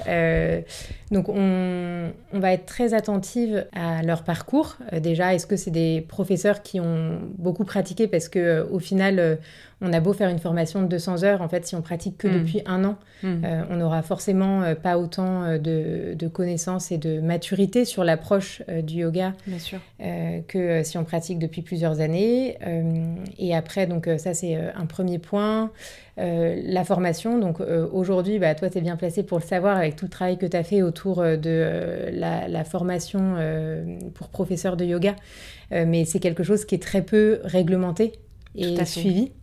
donc 1.11 1.29
on, 1.29 2.11
va 2.33 2.53
être 2.53 2.65
très 2.65 2.95
attentive 2.95 3.67
à 3.71 4.01
leur 4.01 4.23
parcours. 4.23 4.77
déjà, 4.99 5.35
est-ce 5.35 5.45
que 5.45 5.57
c'est 5.57 5.69
des 5.69 6.01
professeurs 6.01 6.63
qui 6.63 6.79
ont 6.79 7.19
beaucoup 7.37 7.63
pratiqué? 7.63 8.07
Parce 8.07 8.29
que 8.29 8.67
au 8.71 8.79
final, 8.79 9.37
on 9.83 9.91
a 9.91 9.99
beau 9.99 10.13
faire 10.13 10.29
une 10.29 10.39
formation 10.39 10.81
de 10.81 10.87
200 10.87 11.23
heures, 11.23 11.41
en 11.41 11.49
fait, 11.49 11.67
si 11.67 11.75
on 11.75 11.81
pratique 11.81 12.17
que 12.17 12.27
hmm. 12.27 12.39
depuis 12.39 12.61
un 12.65 12.85
an, 12.85 12.95
hmm. 13.21 13.43
euh, 13.43 13.63
on 13.69 13.75
n'aura 13.75 14.01
forcément 14.01 14.63
euh, 14.63 14.75
pas 14.75 14.97
autant 14.97 15.43
euh, 15.43 15.57
de, 15.57 16.27
connaissances 16.29 16.91
et 16.91 16.97
de 16.97 17.19
maturité 17.19 17.83
sur 17.83 18.03
l'approche 18.03 18.63
du 18.81 18.99
yoga 19.01 19.33
que 20.47 20.81
si 20.83 20.97
on 20.97 21.03
pratique 21.03 21.37
depuis 21.37 21.61
plusieurs 21.61 21.99
années. 21.99 22.57
et 23.37 23.53
après, 23.53 23.85
donc 23.85 24.09
ça, 24.17 24.33
c'est 24.33 24.55
un 24.55 24.85
premier 24.85 25.19
point. 25.19 25.69
la 26.17 26.83
formation, 26.85 27.37
donc 27.37 27.59
aujourd'hui, 27.91 28.39
bah, 28.39 28.55
toi, 28.55 28.69
tu 28.69 28.77
es 28.77 28.81
bien 28.81 28.95
placé 28.95 29.21
pour 29.21 29.37
le 29.37 29.43
savoir 29.43 29.77
avec 29.77 29.95
tout 29.97 30.05
le 30.05 30.09
travail 30.09 30.37
que 30.37 30.45
tu 30.45 30.57
as 30.57 30.63
fait 30.63 30.81
autour 30.81 31.21
de 31.21 32.09
la, 32.13 32.47
la, 32.47 32.63
formation 32.63 33.35
pour 34.15 34.29
professeur 34.29 34.77
de 34.77 34.85
yoga. 34.85 35.15
mais 35.71 36.05
c'est 36.05 36.19
quelque 36.19 36.43
chose 36.43 36.65
qui 36.65 36.75
est 36.75 36.81
très 36.81 37.03
peu 37.03 37.41
réglementé 37.43 38.13
et 38.55 38.85
suivi. 38.85 39.33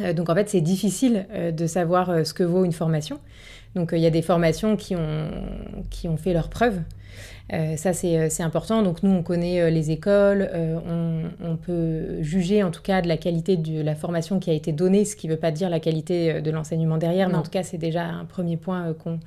Euh, 0.00 0.12
donc 0.12 0.28
en 0.28 0.34
fait, 0.34 0.48
c'est 0.48 0.60
difficile 0.60 1.26
euh, 1.32 1.50
de 1.50 1.66
savoir 1.66 2.10
euh, 2.10 2.24
ce 2.24 2.34
que 2.34 2.42
vaut 2.42 2.64
une 2.64 2.72
formation. 2.72 3.18
Donc 3.74 3.90
il 3.92 4.00
y 4.00 4.06
a 4.06 4.10
des 4.10 4.22
formations 4.22 4.76
qui 4.76 4.96
ont, 4.96 5.30
qui 5.90 6.08
ont 6.08 6.16
fait 6.16 6.32
leurs 6.32 6.48
preuves. 6.48 6.80
ça, 7.76 7.92
c'est 7.92 8.42
important. 8.42 8.82
Donc 8.82 9.02
nous, 9.02 9.10
on 9.10 9.22
connaît 9.22 9.70
les 9.70 9.90
écoles, 9.90 10.50
on, 10.54 11.24
on, 11.44 11.56
peut 11.56 12.22
juger 12.22 12.62
en 12.62 12.70
tout 12.70 12.80
cas 12.80 13.02
de 13.02 13.08
la 13.08 13.18
qualité 13.18 13.58
de 13.58 13.82
la 13.82 13.94
formation 13.94 14.40
qui 14.40 14.48
a 14.50 14.54
été 14.54 14.72
donnée, 14.72 15.04
ce 15.04 15.16
qui 15.16 15.28
ne 15.28 15.34
veut 15.34 15.38
pas 15.38 15.50
dire 15.50 15.68
la 15.68 15.80
qualité 15.80 16.40
de 16.40 16.50
l'enseignement 16.50 16.96
derrière, 16.96 17.28
mais 17.28 17.36
en 17.36 17.42
tout 17.42 17.50
cas, 17.50 17.62
c'est 17.62 17.78
déjà 17.78 18.04
un 18.04 18.24
premier 18.24 18.56
point 18.56 18.94
qu'on 18.94 19.20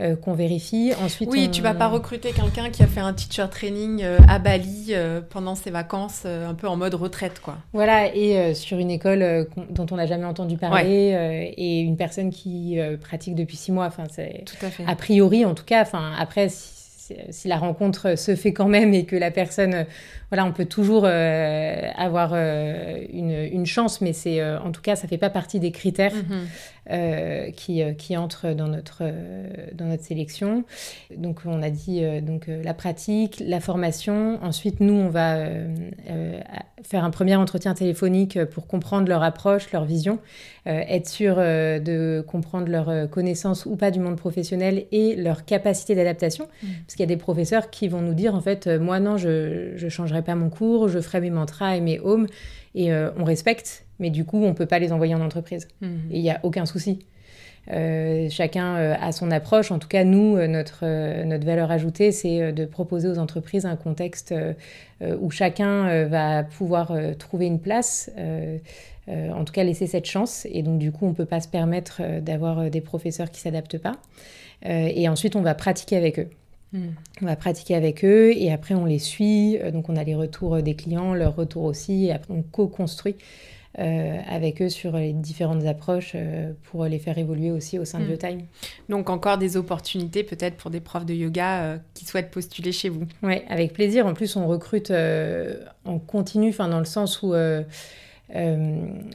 euh, 0.00 0.16
qu'on 0.16 0.32
vérifie. 0.32 0.92
Ensuite, 1.04 1.28
oui, 1.30 1.50
tu 1.50 1.60
vas 1.60 1.74
pas 1.74 1.88
recruter 1.88 2.32
quelqu'un 2.32 2.70
qui 2.70 2.82
a 2.82 2.86
fait 2.86 3.00
un 3.00 3.12
teacher 3.12 3.46
training 3.50 4.02
euh, 4.02 4.18
à 4.26 4.38
Bali 4.38 4.86
euh, 4.90 5.20
pendant 5.20 5.54
ses 5.54 5.70
vacances, 5.70 6.24
un 6.24 6.54
peu 6.54 6.66
en 6.66 6.76
mode 6.76 6.94
retraite, 6.94 7.40
quoi. 7.40 7.58
Voilà, 7.72 8.14
et 8.14 8.54
sur 8.54 8.78
une 8.78 8.90
école 8.90 9.46
dont 9.70 9.86
on 9.90 9.96
n'a 9.96 10.06
jamais 10.06 10.24
entendu 10.24 10.56
parler 10.56 11.52
et 11.56 11.80
une 11.80 11.96
personne 11.96 12.30
qui 12.30 12.78
pratique 13.00 13.34
depuis 13.34 13.56
six 13.56 13.72
mois. 13.72 13.86
Enfin, 13.86 14.04
c'est 14.10 14.44
tout 14.46 14.64
à 14.64 14.70
fait. 14.70 14.84
A 14.86 14.96
priori, 14.96 15.44
en 15.44 15.54
tout 15.54 15.64
cas. 15.64 15.82
Enfin, 15.82 16.12
après. 16.18 16.48
Si, 16.48 17.48
la 17.48 17.56
rencontre 17.58 18.16
se 18.16 18.36
fait 18.36 18.52
quand 18.52 18.68
même 18.68 18.94
et 18.94 19.04
que 19.04 19.16
la 19.16 19.30
personne, 19.32 19.86
voilà, 20.32 20.46
on 20.46 20.52
peut 20.52 20.64
toujours 20.64 21.04
avoir 21.04 22.34
une, 22.34 23.66
chance, 23.66 24.00
mais 24.00 24.14
c'est 24.14 24.42
en 24.42 24.72
tout 24.72 24.80
cas, 24.80 24.96
ça 24.96 25.06
fait 25.06 25.18
pas 25.18 25.28
partie 25.28 25.60
des 25.60 25.72
critères. 25.72 26.14
Euh, 26.90 27.52
qui, 27.52 27.80
euh, 27.80 27.92
qui 27.92 28.16
entrent 28.16 28.54
dans 28.54 28.66
notre, 28.66 29.02
euh, 29.02 29.46
dans 29.72 29.84
notre 29.84 30.02
sélection. 30.02 30.64
Donc 31.16 31.42
on 31.46 31.62
a 31.62 31.70
dit 31.70 32.02
donc, 32.22 32.48
la 32.48 32.74
pratique, 32.74 33.40
la 33.46 33.60
formation. 33.60 34.42
Ensuite, 34.42 34.80
nous, 34.80 34.94
on 34.94 35.08
va 35.08 35.46
faire 36.82 37.04
un 37.04 37.10
premier 37.10 37.36
entretien 37.36 37.74
téléphonique 37.74 38.44
pour 38.46 38.66
comprendre 38.66 39.08
leur 39.08 39.22
approche, 39.22 39.70
leur 39.70 39.84
vision, 39.84 40.18
être 40.66 41.06
sûr 41.06 41.36
de 41.36 42.24
comprendre 42.26 42.68
leur 42.68 43.08
connaissance 43.10 43.64
ou 43.64 43.76
pas 43.76 43.92
du 43.92 44.00
monde 44.00 44.16
professionnel 44.16 44.86
et 44.90 45.14
leur 45.14 45.44
capacité 45.44 45.94
d'adaptation. 45.94 46.48
Mmh. 46.62 46.66
Parce 46.84 46.96
qu'il 46.96 47.00
y 47.00 47.04
a 47.04 47.14
des 47.14 47.16
professeurs 47.16 47.70
qui 47.70 47.86
vont 47.86 48.00
nous 48.00 48.14
dire, 48.14 48.34
en 48.34 48.40
fait, 48.40 48.66
moi 48.66 48.98
non, 48.98 49.16
je 49.16 49.80
ne 49.82 49.88
changerai 49.88 50.21
pas 50.22 50.34
mon 50.34 50.50
cours, 50.50 50.88
je 50.88 51.00
ferai 51.00 51.20
mes 51.20 51.30
mantras 51.30 51.76
et 51.76 51.80
mes 51.80 52.00
homes. 52.00 52.26
Et 52.74 52.92
on 52.92 53.24
respecte 53.24 53.84
mais 54.02 54.10
du 54.10 54.24
coup, 54.24 54.38
on 54.38 54.48
ne 54.48 54.52
peut 54.52 54.66
pas 54.66 54.80
les 54.80 54.92
envoyer 54.92 55.14
en 55.14 55.20
entreprise. 55.22 55.68
Mhm. 55.80 56.10
Et 56.10 56.16
il 56.16 56.22
n'y 56.22 56.30
a 56.30 56.40
aucun 56.42 56.66
souci. 56.66 56.98
Euh, 57.70 58.28
chacun 58.28 58.76
euh, 58.76 58.94
a 59.00 59.12
son 59.12 59.30
approche. 59.30 59.70
En 59.70 59.78
tout 59.78 59.86
cas, 59.86 60.02
nous, 60.02 60.36
euh, 60.36 60.48
notre, 60.48 60.84
notre 61.24 61.46
valeur 61.46 61.70
ajoutée, 61.70 62.10
c'est 62.10 62.52
de 62.52 62.64
proposer 62.66 63.08
aux 63.08 63.18
entreprises 63.18 63.64
un 63.64 63.76
contexte 63.76 64.34
où 65.00 65.30
chacun 65.30 66.06
va 66.06 66.44
pouvoir 66.44 66.92
trouver 67.18 67.46
une 67.46 67.58
place, 67.58 68.10
en 69.08 69.44
tout 69.44 69.52
cas 69.52 69.64
laisser 69.64 69.86
cette 69.86 70.06
chance. 70.06 70.46
Et 70.50 70.62
donc, 70.62 70.78
du 70.78 70.92
coup, 70.92 71.06
on 71.06 71.10
ne 71.10 71.14
peut 71.14 71.26
pas 71.26 71.40
se 71.40 71.48
permettre 71.48 72.02
d'avoir 72.20 72.70
des 72.70 72.80
professeurs 72.80 73.30
qui 73.30 73.38
ne 73.40 73.42
s'adaptent 73.42 73.78
pas. 73.78 73.96
et 74.64 75.08
ensuite, 75.08 75.36
on 75.36 75.42
va 75.42 75.54
pratiquer 75.54 75.96
avec 75.96 76.18
eux. 76.18 76.28
Mhm. 76.72 76.94
On 77.22 77.26
va 77.26 77.36
pratiquer 77.36 77.74
avec 77.74 78.04
eux 78.04 78.32
et 78.34 78.52
après 78.52 78.74
on 78.74 78.84
les 78.84 78.98
suit. 78.98 79.58
Donc 79.72 79.88
on 79.88 79.96
a 79.96 80.04
les 80.04 80.14
retours 80.14 80.62
des 80.62 80.74
clients, 80.74 81.14
leurs 81.14 81.36
retours 81.36 81.64
aussi, 81.64 82.06
et 82.06 82.12
après 82.12 82.32
on 82.32 82.42
co-construit 82.42 83.16
euh, 83.78 84.18
avec 84.28 84.60
eux 84.60 84.68
sur 84.68 84.98
les 84.98 85.14
différentes 85.14 85.64
approches 85.64 86.12
euh, 86.14 86.52
pour 86.64 86.84
les 86.84 86.98
faire 86.98 87.16
évoluer 87.16 87.50
aussi 87.50 87.78
au 87.78 87.86
sein 87.86 88.00
de 88.00 88.04
hmm. 88.04 88.08
Biotime. 88.08 88.40
Donc 88.90 89.08
encore 89.08 89.38
des 89.38 89.56
opportunités 89.56 90.24
peut-être 90.24 90.58
pour 90.58 90.70
des 90.70 90.80
profs 90.80 91.06
de 91.06 91.14
yoga 91.14 91.62
euh, 91.62 91.78
qui 91.94 92.04
souhaitent 92.04 92.30
postuler 92.30 92.70
chez 92.70 92.90
vous. 92.90 93.06
Oui, 93.22 93.40
avec 93.48 93.72
plaisir. 93.72 94.06
En 94.06 94.12
plus, 94.12 94.36
on 94.36 94.46
recrute 94.46 94.92
en 95.84 95.98
continu, 95.98 96.50
enfin 96.50 96.68
dans 96.68 96.80
le 96.80 96.84
sens 96.84 97.22
où... 97.22 97.34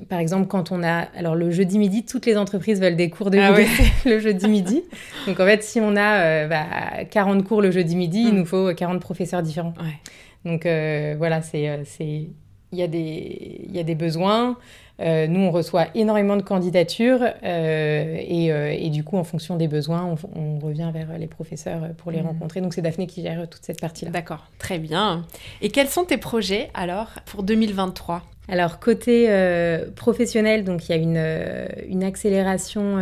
par 0.10 0.20
exemple, 0.20 0.48
quand 0.48 0.72
on 0.72 0.84
a. 0.84 1.08
Alors, 1.18 1.36
le 1.36 1.52
jeudi 1.52 1.80
midi, 1.80 2.06
toutes 2.06 2.26
les 2.26 2.38
entreprises 2.38 2.80
veulent 2.80 2.96
des 2.96 3.10
cours 3.10 3.32
de 3.32 3.40
ah 3.40 3.56
le 4.06 4.20
jeudi 4.20 4.48
midi. 4.48 4.84
Donc, 5.26 5.40
en 5.40 5.46
fait, 5.46 5.64
si 5.64 5.80
on 5.82 5.96
a 5.96 7.04
40 7.06 7.38
bah, 7.38 7.44
cours 7.44 7.62
le 7.62 7.72
jeudi 7.72 7.96
midi, 7.96 8.26
il 8.28 8.34
hmm. 8.34 8.38
nous 8.38 8.46
faut 8.46 8.74
40 8.74 9.00
professeurs 9.00 9.42
différents. 9.42 9.74
Donc, 10.46 10.64
voilà, 11.18 11.42
c'est 11.42 11.82
il 12.74 12.80
y, 12.80 12.84
a 12.84 12.88
des, 12.88 13.62
il 13.66 13.76
y 13.76 13.80
a 13.80 13.84
des 13.84 13.96
besoins. 13.96 14.58
Euh, 15.00 15.28
nous, 15.28 15.42
on 15.42 15.52
reçoit 15.52 15.88
énormément 15.96 16.36
de 16.38 16.42
candidatures 16.42 17.22
euh, 17.22 18.18
et, 18.20 18.52
euh, 18.52 18.76
et, 18.78 18.90
du 18.90 19.04
coup, 19.04 19.18
en 19.18 19.24
fonction 19.24 19.56
des 19.56 19.68
besoins, 19.68 20.16
on, 20.36 20.60
revient 20.60 20.90
vers 20.92 21.18
les 21.18 21.28
professeurs 21.28 21.90
pour 21.98 22.12
les 22.12 22.22
mmh. 22.22 22.28
rencontrer. 22.28 22.62
Donc, 22.62 22.74
c'est 22.74 22.82
Daphné 22.82 23.06
qui 23.06 23.22
gère 23.22 23.48
toute 23.48 23.64
cette 23.64 23.80
partie-là. 23.80 24.12
D'accord, 24.12 24.48
très 24.58 24.80
bien. 24.80 25.26
Et 25.62 25.70
quels 25.70 25.88
sont 25.88 26.04
tes 26.04 26.18
projets 26.18 26.72
alors 26.74 27.10
pour 27.26 27.44
2023 27.44 28.24
alors 28.48 28.80
côté 28.80 29.30
professionnel, 29.96 30.64
donc 30.64 30.88
il 30.88 30.92
y 30.92 30.94
a 30.94 31.02
une, 31.02 31.92
une 31.92 32.04
accélération 32.04 32.98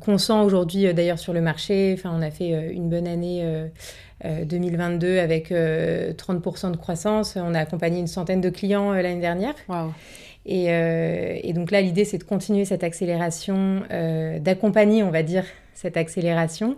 qu'on 0.00 0.18
sent 0.18 0.32
aujourd'hui 0.32 0.92
d'ailleurs 0.94 1.18
sur 1.18 1.32
le 1.32 1.40
marché. 1.40 1.94
Enfin, 1.96 2.10
on 2.14 2.22
a 2.22 2.30
fait 2.30 2.72
une 2.72 2.88
bonne 2.88 3.06
année 3.06 3.70
2022 4.24 5.06
euh, 5.06 5.22
avec 5.22 5.50
30% 5.50 5.54
euh, 5.54 6.70
de 6.70 6.76
croissance. 6.76 7.36
On 7.36 7.54
a 7.54 7.60
accompagné 7.60 7.98
une 8.00 8.06
centaine 8.06 8.40
de 8.40 8.50
clients 8.50 8.92
euh, 8.92 9.02
l'année 9.02 9.20
dernière. 9.20 9.54
Et, 10.44 11.52
donc 11.54 11.70
là, 11.70 11.80
l'idée, 11.80 12.04
c'est 12.04 12.18
de 12.18 12.24
continuer 12.24 12.64
cette 12.64 12.82
accélération, 12.82 13.82
d'accompagner, 14.40 15.02
on 15.04 15.10
va 15.10 15.22
dire, 15.22 15.44
cette 15.74 15.96
accélération 15.96 16.76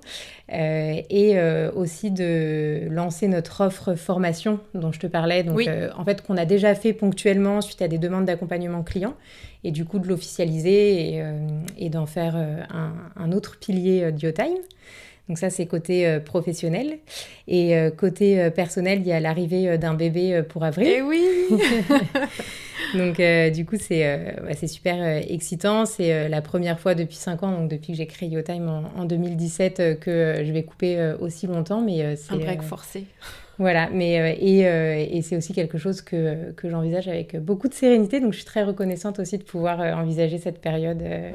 euh, 0.53 1.01
et 1.09 1.39
euh, 1.39 1.71
aussi 1.73 2.11
de 2.11 2.87
lancer 2.91 3.29
notre 3.29 3.63
offre 3.63 3.95
formation 3.95 4.61
dont 4.75 4.93
je 4.93 5.01
te 5.01 5.07
parlais, 5.07 5.43
donc 5.43 5.67
euh, 5.67 5.89
en 5.97 6.05
fait 6.05 6.21
qu'on 6.21 6.37
a 6.37 6.45
déjà 6.45 6.75
fait 6.75 6.93
ponctuellement 6.93 7.63
suite 7.63 7.81
à 7.81 7.89
des 7.89 7.97
demandes 7.97 8.27
d'accompagnement 8.27 8.83
client 8.83 9.15
et 9.63 9.71
du 9.71 9.87
coup 9.87 9.99
de 9.99 10.07
l'officialiser 10.07 11.15
et, 11.15 11.25
et 11.79 11.89
d'en 11.89 12.05
faire 12.05 12.37
un, 12.37 12.93
un, 13.17 13.33
autre 13.33 13.57
pilier 13.59 14.13
d'IoTime. 14.13 14.59
Donc 15.27 15.39
ça, 15.39 15.49
c'est 15.49 15.65
côté 15.65 16.19
professionnel. 16.21 16.99
Et 17.49 17.75
côté 17.97 18.51
personnel, 18.51 18.99
il 19.01 19.07
y 19.07 19.13
a 19.13 19.21
l'arrivée 19.21 19.79
d'un 19.79 19.95
bébé 19.95 20.43
pour 20.47 20.65
avril. 20.65 20.87
Eh 20.99 21.01
oui 21.01 21.27
Donc, 22.95 23.21
euh, 23.21 23.51
du 23.51 23.65
coup, 23.67 23.77
c'est 23.79 24.07
euh, 24.07 24.53
c'est 24.55 24.67
super 24.67 24.97
euh, 25.01 25.21
excitant. 25.29 25.87
C'est 25.87 26.29
la 26.29 26.41
première 26.41 26.79
fois 26.79 26.95
depuis 26.95 27.17
5 27.17 27.43
ans, 27.43 27.53
donc 27.53 27.71
depuis 27.71 27.93
que 27.93 27.99
j'ai 27.99 28.07
créé 28.07 28.29
YoTime 28.29 28.69
en, 28.69 29.01
en 29.01 29.05
2017, 29.05 30.01
que 30.01 30.43
je 30.45 30.53
vais 30.53 30.63
couper 30.63 31.15
aussi 31.21 31.47
longtemps. 31.47 31.81
Mais 31.81 32.17
Un 32.31 32.37
break 32.37 32.63
forcé. 32.63 33.05
Voilà, 33.59 33.89
mais 33.93 34.37
et, 34.41 34.61
et 35.17 35.23
c'est 35.23 35.37
aussi 35.37 35.53
quelque 35.53 35.79
chose 35.79 36.03
que, 36.03 36.51
que 36.53 36.69
j'envisage 36.69 37.07
avec 37.09 37.37
beaucoup 37.37 37.69
de 37.69 37.75
sérénité. 37.75 38.21
Donc, 38.21 38.33
je 38.33 38.39
suis 38.39 38.47
très 38.47 38.65
reconnaissante 38.65 39.19
aussi 39.19 39.39
de 39.39 39.45
pouvoir 39.45 39.81
envisager 39.81 40.39
cette 40.39 40.61
période. 40.61 41.03
Ouais 41.03 41.35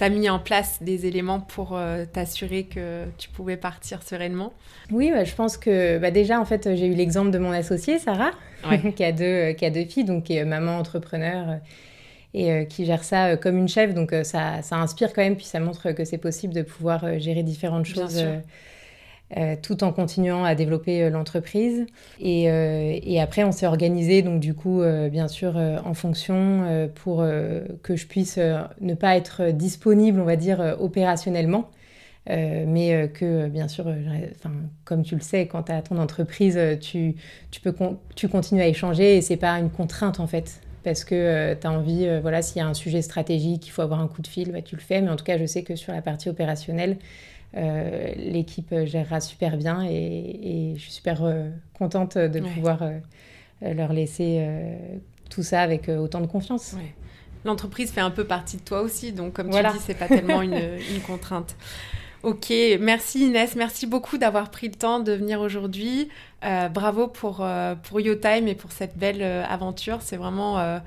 as 0.00 0.08
mis 0.10 0.28
en 0.30 0.38
place 0.38 0.82
des 0.82 1.06
éléments 1.06 1.40
pour 1.40 1.76
euh, 1.76 2.04
t'assurer 2.10 2.64
que 2.64 3.04
tu 3.18 3.28
pouvais 3.28 3.56
partir 3.56 4.02
sereinement. 4.02 4.52
Oui, 4.90 5.10
bah, 5.10 5.24
je 5.24 5.34
pense 5.34 5.56
que 5.56 5.98
bah, 5.98 6.10
déjà, 6.10 6.40
en 6.40 6.44
fait, 6.44 6.74
j'ai 6.76 6.86
eu 6.86 6.94
l'exemple 6.94 7.30
de 7.30 7.38
mon 7.38 7.50
associée, 7.50 7.98
Sarah, 7.98 8.30
qui, 8.96 9.04
a 9.04 9.12
deux, 9.12 9.24
euh, 9.24 9.52
qui 9.52 9.64
a 9.64 9.70
deux 9.70 9.84
filles, 9.84 10.04
donc 10.04 10.24
qui 10.24 10.36
est 10.36 10.44
maman 10.44 10.78
entrepreneur 10.78 11.48
euh, 11.48 11.56
et 12.34 12.66
qui 12.66 12.84
gère 12.84 13.04
ça 13.04 13.36
comme 13.36 13.56
une 13.56 13.68
chef. 13.68 13.94
Donc 13.94 14.14
ça, 14.22 14.62
ça, 14.62 14.76
inspire 14.76 15.12
quand 15.12 15.22
même, 15.22 15.36
puis 15.36 15.46
ça 15.46 15.60
montre 15.60 15.92
que 15.92 16.04
c'est 16.04 16.18
possible 16.18 16.52
de 16.52 16.62
pouvoir 16.62 17.18
gérer 17.18 17.42
différentes 17.42 17.86
choses 17.86 18.22
euh, 19.36 19.56
tout 19.60 19.84
en 19.84 19.92
continuant 19.92 20.44
à 20.44 20.54
développer 20.54 21.02
euh, 21.02 21.10
l'entreprise. 21.10 21.84
Et, 22.18 22.50
euh, 22.50 22.98
et, 23.02 23.20
après, 23.20 23.44
on 23.44 23.52
s'est 23.52 23.66
organisé, 23.66 24.22
donc 24.22 24.40
du 24.40 24.54
coup, 24.54 24.80
bien 25.10 25.28
sûr, 25.28 25.56
en 25.56 25.94
fonction 25.94 26.88
pour 26.94 27.24
que 27.82 27.96
je 27.96 28.06
puisse 28.06 28.38
ne 28.38 28.94
pas 28.94 29.16
être 29.16 29.50
disponible, 29.50 30.20
on 30.20 30.24
va 30.24 30.36
dire, 30.36 30.76
opérationnellement. 30.80 31.70
mais 32.26 33.10
que 33.14 33.48
bien 33.48 33.68
sûr, 33.68 33.86
comme 34.84 35.02
tu 35.02 35.14
le 35.14 35.20
sais, 35.20 35.46
quand 35.46 35.64
tu 35.64 35.72
as 35.72 35.82
ton 35.82 35.98
entreprise, 35.98 36.58
tu, 36.80 37.16
tu, 37.50 37.60
peux 37.60 37.74
tu 38.14 38.28
continues 38.28 38.62
à 38.62 38.66
échanger 38.66 39.16
et 39.16 39.20
c'est 39.20 39.36
pas 39.36 39.58
une 39.58 39.70
contrainte 39.70 40.20
en 40.20 40.26
fait. 40.26 40.60
Parce 40.84 41.04
que 41.04 41.54
tu 41.54 41.66
as 41.66 41.70
envie, 41.70 42.08
voilà, 42.20 42.40
s'il 42.40 42.58
y 42.58 42.64
a 42.64 42.66
un 42.66 42.74
sujet 42.74 43.02
stratégique, 43.02 43.66
il 43.66 43.70
faut 43.70 43.82
avoir 43.82 44.00
un 44.00 44.08
coup 44.08 44.22
de 44.22 44.28
fil, 44.28 44.52
bah, 44.52 44.62
tu 44.62 44.76
le 44.76 44.80
fais. 44.80 45.00
Mais 45.02 45.10
en 45.10 45.16
tout 45.16 45.24
cas, 45.24 45.38
je 45.38 45.46
sais 45.46 45.62
que 45.62 45.76
sur 45.76 45.92
la 45.92 46.02
partie 46.02 46.28
opérationnelle, 46.28 46.96
euh, 47.56 48.12
l'équipe 48.16 48.74
gérera 48.84 49.20
super 49.20 49.56
bien 49.56 49.82
et, 49.82 50.74
je 50.76 50.80
suis 50.80 50.92
super 50.92 51.24
euh, 51.24 51.48
contente 51.72 52.18
de 52.18 52.40
pouvoir 52.40 52.82
euh, 52.82 52.98
leur 53.62 53.92
laisser 53.92 54.46
tout 55.30 55.42
ça 55.42 55.62
avec 55.62 55.88
autant 55.88 56.20
de 56.20 56.26
confiance. 56.26 56.76
L'entreprise 57.44 57.90
fait 57.90 58.00
un 58.00 58.10
peu 58.10 58.24
partie 58.24 58.56
de 58.56 58.62
toi 58.62 58.82
aussi, 58.82 59.12
donc 59.12 59.32
comme 59.32 59.50
tu 59.50 59.56
dis, 59.56 59.78
c'est 59.80 59.98
pas 59.98 60.08
tellement 60.08 60.42
une, 60.42 60.60
contrainte. 61.06 61.56
Ok, 62.24 62.52
merci 62.80 63.26
Inès, 63.26 63.54
merci 63.54 63.86
beaucoup 63.86 64.18
d'avoir 64.18 64.50
pris 64.50 64.68
le 64.68 64.74
temps 64.74 65.00
de 65.00 65.12
venir 65.12 65.40
aujourd'hui. 65.40 66.08
bravo 66.42 67.08
pour, 67.08 67.46
pour 67.84 68.00
YoTime 68.00 68.48
et 68.48 68.54
pour 68.54 68.72
cette 68.72 68.98
belle 68.98 69.22
aventure. 69.22 70.02
C'est 70.02 70.16
vraiment 70.16 70.80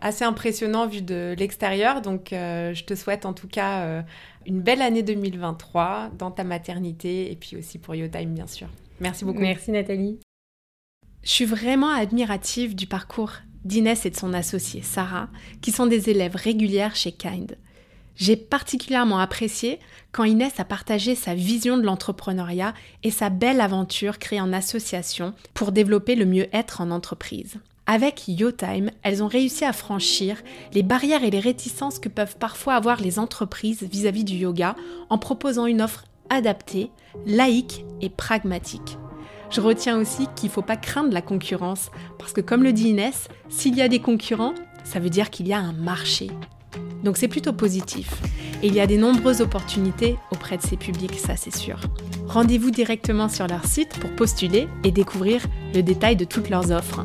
assez 0.00 0.24
impressionnant 0.24 0.86
vu 0.86 1.02
de 1.02 1.34
l'extérieur. 1.38 2.00
Donc 2.02 2.28
je 2.30 2.84
te 2.84 2.94
souhaite 2.94 3.26
en 3.26 3.32
tout 3.32 3.48
cas 3.48 4.04
une 4.46 4.60
belle 4.60 4.82
année 4.82 5.02
2023 5.02 6.10
dans 6.18 6.30
ta 6.30 6.44
maternité 6.44 7.30
et 7.30 7.36
puis 7.36 7.56
aussi 7.56 7.78
pour 7.78 7.94
YoTime, 7.94 8.34
bien 8.34 8.46
sûr. 8.46 8.68
Merci 9.00 9.24
beaucoup. 9.24 9.40
Merci 9.40 9.70
Nathalie. 9.70 10.20
Je 11.22 11.30
suis 11.30 11.44
vraiment 11.44 11.90
admirative 11.90 12.74
du 12.74 12.86
parcours 12.86 13.32
d'Inès 13.64 14.04
et 14.04 14.10
de 14.10 14.16
son 14.16 14.34
associée 14.34 14.82
Sarah, 14.82 15.28
qui 15.62 15.72
sont 15.72 15.86
des 15.86 16.10
élèves 16.10 16.36
régulières 16.36 16.96
chez 16.96 17.12
Kind. 17.12 17.56
J'ai 18.16 18.36
particulièrement 18.36 19.18
apprécié 19.18 19.80
quand 20.12 20.24
Inès 20.24 20.60
a 20.60 20.64
partagé 20.64 21.14
sa 21.14 21.34
vision 21.34 21.76
de 21.76 21.82
l'entrepreneuriat 21.82 22.74
et 23.02 23.10
sa 23.10 23.28
belle 23.28 23.60
aventure 23.60 24.18
créée 24.18 24.40
en 24.40 24.52
association 24.52 25.34
pour 25.52 25.72
développer 25.72 26.14
le 26.14 26.26
mieux-être 26.26 26.80
en 26.80 26.90
entreprise. 26.90 27.58
Avec 27.86 28.28
YoTime, 28.28 28.90
elles 29.02 29.22
ont 29.22 29.28
réussi 29.28 29.64
à 29.64 29.74
franchir 29.74 30.38
les 30.72 30.82
barrières 30.82 31.22
et 31.22 31.30
les 31.30 31.40
réticences 31.40 31.98
que 31.98 32.08
peuvent 32.08 32.36
parfois 32.38 32.74
avoir 32.74 33.00
les 33.00 33.18
entreprises 33.18 33.82
vis-à-vis 33.82 34.24
du 34.24 34.36
yoga 34.36 34.74
en 35.10 35.18
proposant 35.18 35.66
une 35.66 35.82
offre 35.82 36.04
adaptée, 36.30 36.90
laïque 37.26 37.84
et 38.00 38.08
pragmatique. 38.08 38.96
Je 39.50 39.60
retiens 39.60 39.98
aussi 39.98 40.26
qu'il 40.34 40.48
ne 40.48 40.54
faut 40.54 40.62
pas 40.62 40.78
craindre 40.78 41.12
la 41.12 41.20
concurrence, 41.20 41.90
parce 42.18 42.32
que 42.32 42.40
comme 42.40 42.62
le 42.62 42.72
dit 42.72 42.88
Inès, 42.88 43.28
s'il 43.50 43.76
y 43.76 43.82
a 43.82 43.88
des 43.88 44.00
concurrents, 44.00 44.54
ça 44.82 44.98
veut 44.98 45.10
dire 45.10 45.28
qu'il 45.28 45.46
y 45.46 45.52
a 45.52 45.58
un 45.58 45.74
marché. 45.74 46.30
Donc 47.04 47.18
c'est 47.18 47.28
plutôt 47.28 47.52
positif. 47.52 48.10
Et 48.62 48.68
il 48.68 48.74
y 48.74 48.80
a 48.80 48.86
des 48.86 48.96
nombreuses 48.96 49.42
opportunités 49.42 50.16
auprès 50.32 50.56
de 50.56 50.62
ces 50.62 50.78
publics, 50.78 51.18
ça 51.18 51.36
c'est 51.36 51.54
sûr. 51.54 51.78
Rendez-vous 52.26 52.70
directement 52.70 53.28
sur 53.28 53.46
leur 53.46 53.66
site 53.66 53.90
pour 54.00 54.10
postuler 54.16 54.68
et 54.84 54.90
découvrir 54.90 55.46
le 55.74 55.82
détail 55.82 56.16
de 56.16 56.24
toutes 56.24 56.48
leurs 56.48 56.70
offres. 56.70 57.04